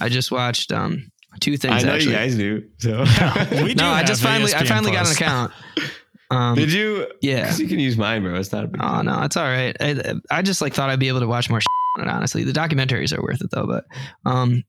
I 0.00 0.08
just 0.08 0.30
watched 0.30 0.72
um 0.72 1.10
two 1.40 1.56
things. 1.56 1.84
I 1.84 1.86
know 1.86 1.94
actually. 1.94 2.12
you 2.12 2.16
guys 2.16 2.34
do. 2.36 2.64
So 2.78 2.98
we 3.64 3.74
do 3.74 3.82
no, 3.82 3.88
I 3.90 4.02
just 4.02 4.22
finally 4.22 4.52
I 4.54 4.62
ESPN 4.62 4.68
finally 4.68 4.92
got 4.92 5.06
an 5.06 5.12
account. 5.12 5.52
Um, 6.32 6.54
did 6.54 6.72
you? 6.72 7.08
yeah. 7.22 7.46
'Cause 7.46 7.58
you 7.58 7.66
can 7.66 7.80
use 7.80 7.96
mine, 7.98 8.22
bro. 8.22 8.36
It's 8.36 8.52
not 8.52 8.62
a 8.62 8.68
big 8.68 8.80
Oh 8.80 9.02
deal. 9.02 9.02
no, 9.02 9.22
it's 9.22 9.36
all 9.36 9.42
right. 9.42 9.76
I, 9.80 10.14
I 10.30 10.42
just 10.42 10.62
like 10.62 10.72
thought 10.72 10.88
I'd 10.88 11.00
be 11.00 11.08
able 11.08 11.18
to 11.18 11.26
watch 11.26 11.50
more 11.50 11.58
on 11.98 12.06
it. 12.06 12.08
Honestly, 12.08 12.44
the 12.44 12.52
documentaries 12.52 13.12
are 13.12 13.20
worth 13.20 13.40
it 13.42 13.50
though. 13.50 13.66
But 13.66 13.84
um, 14.24 14.62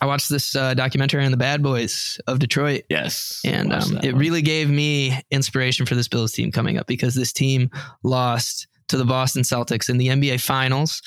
I 0.00 0.06
watched 0.06 0.28
this 0.28 0.54
uh, 0.54 0.74
documentary 0.74 1.24
on 1.24 1.32
the 1.32 1.36
Bad 1.36 1.64
Boys 1.64 2.20
of 2.28 2.38
Detroit, 2.38 2.82
Yes. 2.88 3.40
and 3.44 3.72
um, 3.72 3.96
it 4.04 4.12
one. 4.12 4.20
really 4.20 4.40
gave 4.40 4.70
me 4.70 5.18
inspiration 5.32 5.84
for 5.84 5.96
this 5.96 6.06
Bills 6.06 6.30
team 6.30 6.52
coming 6.52 6.78
up 6.78 6.86
because 6.86 7.16
this 7.16 7.32
team 7.32 7.70
lost 8.04 8.68
to 8.86 8.96
the 8.96 9.04
Boston 9.04 9.42
Celtics 9.42 9.88
in 9.90 9.98
the 9.98 10.06
NBA 10.06 10.40
Finals. 10.40 11.02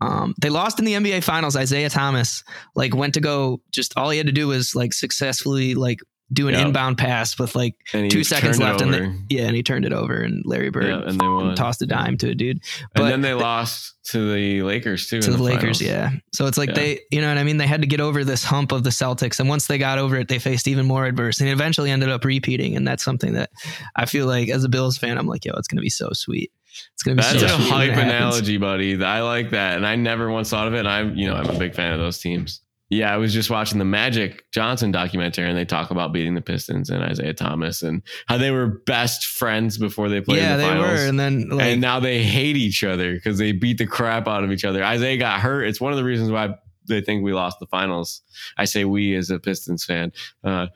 Um, 0.00 0.34
they 0.40 0.48
lost 0.50 0.78
in 0.78 0.84
the 0.84 0.94
NBA 0.94 1.22
Finals. 1.24 1.56
Isiah 1.56 1.90
Thomas 1.90 2.42
like 2.74 2.94
went 2.94 3.14
to 3.14 3.20
go. 3.20 3.60
Just 3.70 3.92
all 3.96 4.10
he 4.10 4.18
had 4.18 4.26
to 4.26 4.32
do 4.32 4.48
was 4.48 4.74
like 4.74 4.92
successfully 4.92 5.74
like 5.74 5.98
do 6.32 6.46
an 6.46 6.54
Yeah. 6.54 6.66
inbound 6.66 6.96
pass 6.96 7.36
with 7.40 7.56
like 7.56 7.74
two 7.90 8.22
seconds 8.22 8.60
left, 8.60 8.80
and 8.80 8.94
they, 8.94 9.12
yeah, 9.34 9.46
and 9.48 9.56
he 9.56 9.64
turned 9.64 9.84
it 9.84 9.92
over, 9.92 10.14
and 10.22 10.44
Larry 10.46 10.70
Bird 10.70 10.86
yeah, 10.86 11.02
and 11.04 11.20
they 11.20 11.26
won. 11.26 11.56
tossed 11.56 11.82
a 11.82 11.86
dime 11.86 12.16
to 12.18 12.30
a 12.30 12.34
dude 12.36 12.60
and 12.94 13.04
then 13.04 13.20
they 13.20 13.34
lost 13.34 13.96
to 14.12 14.32
the 14.32 14.62
Lakers 14.62 15.08
too. 15.08 15.20
to 15.20 15.30
the, 15.32 15.36
the 15.36 15.42
Lakers. 15.42 15.80
finals. 15.80 15.82
Yeah. 15.82 16.10
So 16.32 16.46
it's 16.46 16.56
like 16.56 16.68
Yeah. 16.70 16.74
they, 16.76 17.00
you 17.10 17.20
know 17.20 17.28
what 17.28 17.36
I 17.38 17.42
mean? 17.42 17.56
They 17.56 17.66
had 17.66 17.80
to 17.80 17.86
get 17.88 18.00
over 18.00 18.22
this 18.24 18.44
hump 18.44 18.70
of 18.72 18.84
the 18.84 18.90
Celtics. 18.90 19.40
And 19.40 19.48
once 19.48 19.66
they 19.66 19.76
got 19.76 19.98
over 19.98 20.16
it, 20.16 20.28
they 20.28 20.38
faced 20.38 20.66
even 20.68 20.86
more 20.86 21.04
adversity 21.04 21.50
and 21.50 21.52
eventually 21.60 21.90
ended 21.90 22.08
up 22.10 22.24
repeating. 22.24 22.76
And 22.76 22.86
that's 22.88 23.02
something 23.04 23.32
that 23.34 23.50
I 23.96 24.06
feel 24.06 24.26
like 24.26 24.48
as 24.48 24.62
a 24.64 24.68
Bills 24.68 24.98
fan, 24.98 25.18
I'm 25.18 25.26
like, 25.26 25.44
yo, 25.44 25.52
it's 25.56 25.68
going 25.68 25.76
to 25.76 25.82
be 25.82 25.90
so 25.90 26.08
sweet. 26.12 26.50
It's 26.94 27.02
going 27.02 27.16
to 27.16 27.22
be 27.22 27.38
That's 27.38 27.40
so 27.52 27.54
a 27.54 27.58
hype 27.70 27.92
analogy, 27.96 28.56
buddy. 28.56 29.02
I 29.02 29.22
like 29.22 29.50
that, 29.50 29.76
and 29.76 29.86
I 29.86 29.96
never 29.96 30.30
once 30.30 30.50
thought 30.50 30.66
of 30.68 30.74
it. 30.74 30.80
And 30.80 30.88
I'm, 30.88 31.14
you 31.16 31.26
know, 31.28 31.34
I'm 31.34 31.48
a 31.48 31.58
big 31.58 31.74
fan 31.74 31.92
of 31.92 31.98
those 31.98 32.18
teams. 32.18 32.60
Yeah, 32.92 33.14
I 33.14 33.18
was 33.18 33.32
just 33.32 33.50
watching 33.50 33.78
the 33.78 33.84
Magic 33.84 34.50
Johnson 34.50 34.90
documentary, 34.90 35.48
and 35.48 35.56
they 35.56 35.64
talk 35.64 35.92
about 35.92 36.12
beating 36.12 36.34
the 36.34 36.40
Pistons 36.40 36.90
and 36.90 37.08
Isiah 37.08 37.32
Thomas 37.34 37.82
and 37.82 38.02
how 38.26 38.36
they 38.36 38.50
were 38.50 38.66
best 38.66 39.26
friends 39.26 39.78
before 39.78 40.08
they 40.08 40.20
played 40.20 40.38
Yeah, 40.38 40.54
in 40.54 40.58
the 40.58 40.64
they 40.64 40.70
finals. 40.70 40.86
were. 41.00 41.06
And 41.06 41.20
then 41.20 41.48
like, 41.50 41.66
and 41.66 41.80
now 41.80 42.00
they 42.00 42.20
hate 42.24 42.56
each 42.56 42.82
other 42.82 43.14
because 43.14 43.38
they 43.38 43.52
beat 43.52 43.78
the 43.78 43.86
crap 43.86 44.26
out 44.26 44.42
of 44.42 44.50
each 44.50 44.64
other. 44.64 44.82
Isiah 44.82 45.18
got 45.18 45.38
hurt. 45.38 45.68
It's 45.68 45.80
one 45.80 45.92
of 45.92 45.98
the 45.98 46.04
reasons 46.04 46.32
why 46.32 46.56
they 46.88 47.00
think 47.00 47.22
we 47.22 47.32
lost 47.32 47.60
the 47.60 47.66
finals. 47.66 48.22
I 48.58 48.64
say 48.64 48.84
we 48.84 49.14
as 49.14 49.30
a 49.30 49.38
Pistons 49.38 49.84
fan, 49.84 50.12
uh, 50.42 50.66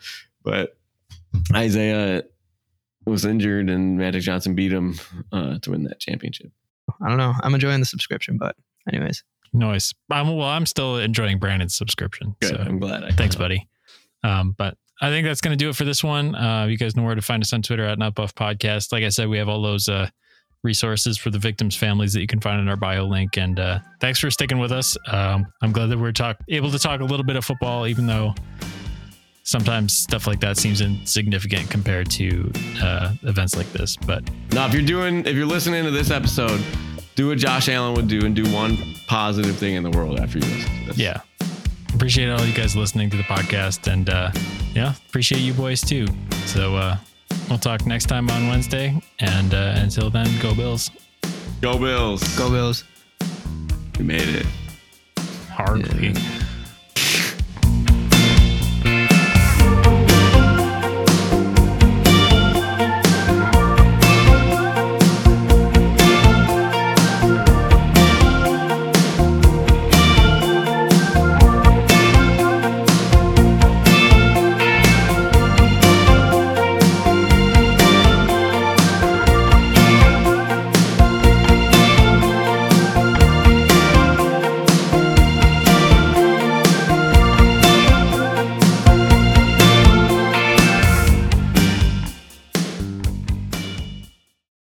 but 0.44 0.76
Isiah 1.56 2.22
was 3.06 3.24
injured, 3.24 3.70
and 3.70 3.98
Magic 3.98 4.22
Johnson 4.22 4.54
beat 4.54 4.72
him 4.72 4.98
uh, 5.32 5.58
to 5.60 5.70
win 5.70 5.84
that 5.84 6.00
championship. 6.00 6.50
I 7.02 7.08
don't 7.08 7.18
know. 7.18 7.34
I'm 7.42 7.54
enjoying 7.54 7.80
the 7.80 7.86
subscription, 7.86 8.36
but 8.38 8.56
anyways, 8.92 9.24
Noise. 9.52 9.94
I'm, 10.10 10.36
well, 10.36 10.48
I'm 10.48 10.66
still 10.66 10.98
enjoying 10.98 11.38
Brandon's 11.38 11.76
subscription. 11.76 12.34
Good. 12.40 12.50
So 12.50 12.56
I'm 12.56 12.78
glad. 12.78 13.04
I 13.04 13.10
thanks, 13.10 13.36
buddy. 13.36 13.68
Um, 14.22 14.54
but 14.56 14.76
I 15.00 15.10
think 15.10 15.26
that's 15.26 15.40
going 15.40 15.56
to 15.56 15.62
do 15.62 15.68
it 15.68 15.76
for 15.76 15.84
this 15.84 16.02
one. 16.02 16.34
Uh, 16.34 16.66
you 16.66 16.76
guys 16.76 16.96
know 16.96 17.04
where 17.04 17.14
to 17.14 17.22
find 17.22 17.42
us 17.42 17.52
on 17.52 17.62
Twitter 17.62 17.84
at 17.84 17.98
Not 17.98 18.14
Buff 18.14 18.34
Podcast. 18.34 18.92
Like 18.92 19.04
I 19.04 19.08
said, 19.10 19.28
we 19.28 19.38
have 19.38 19.48
all 19.48 19.62
those 19.62 19.88
uh, 19.88 20.08
resources 20.62 21.18
for 21.18 21.30
the 21.30 21.38
victims' 21.38 21.76
families 21.76 22.12
that 22.14 22.20
you 22.20 22.26
can 22.26 22.40
find 22.40 22.60
in 22.60 22.68
our 22.68 22.76
bio 22.76 23.04
link. 23.04 23.36
And 23.36 23.60
uh, 23.60 23.78
thanks 24.00 24.18
for 24.18 24.30
sticking 24.30 24.58
with 24.58 24.72
us. 24.72 24.96
Um, 25.08 25.46
I'm 25.62 25.72
glad 25.72 25.86
that 25.90 25.98
we're 25.98 26.12
talk 26.12 26.38
able 26.48 26.70
to 26.70 26.78
talk 26.78 27.00
a 27.00 27.04
little 27.04 27.24
bit 27.24 27.36
of 27.36 27.44
football, 27.44 27.86
even 27.86 28.06
though 28.06 28.34
sometimes 29.44 29.96
stuff 29.96 30.26
like 30.26 30.40
that 30.40 30.56
seems 30.56 30.80
insignificant 30.80 31.70
compared 31.70 32.10
to 32.10 32.50
uh, 32.82 33.12
events 33.22 33.54
like 33.56 33.70
this. 33.72 33.96
But 33.96 34.24
Now, 34.52 34.66
if 34.66 34.74
you're 34.74 34.82
doing, 34.82 35.24
if 35.26 35.36
you're 35.36 35.46
listening 35.46 35.84
to 35.84 35.90
this 35.90 36.10
episode, 36.10 36.60
do 37.14 37.28
what 37.28 37.38
Josh 37.38 37.68
Allen 37.68 37.94
would 37.94 38.08
do 38.08 38.24
and 38.26 38.34
do 38.34 38.44
one 38.52 38.76
positive 39.06 39.56
thing 39.56 39.74
in 39.74 39.82
the 39.84 39.90
world 39.90 40.18
after 40.18 40.38
you 40.38 40.44
listen 40.46 40.80
to 40.80 40.86
this. 40.86 40.98
yeah, 40.98 41.20
appreciate 41.94 42.28
all 42.30 42.44
you 42.44 42.52
guys 42.54 42.74
listening 42.74 43.08
to 43.10 43.16
the 43.16 43.22
podcast, 43.22 43.90
and 43.92 44.10
uh, 44.10 44.30
yeah, 44.74 44.94
appreciate 45.08 45.40
you 45.40 45.52
boys 45.54 45.80
too. 45.80 46.06
So 46.46 46.74
uh, 46.76 46.96
we'll 47.48 47.58
talk 47.58 47.86
next 47.86 48.06
time 48.06 48.28
on 48.30 48.48
Wednesday, 48.48 49.00
and 49.20 49.54
uh, 49.54 49.74
until 49.76 50.10
then, 50.10 50.26
go 50.42 50.54
Bills. 50.54 50.90
Go 51.60 51.78
Bills. 51.78 52.36
go 52.36 52.50
Bills. 52.50 52.82
We 53.98 54.04
made 54.04 54.28
it. 54.28 54.46
Hardly. 55.50 56.08
Yeah. 56.08 56.43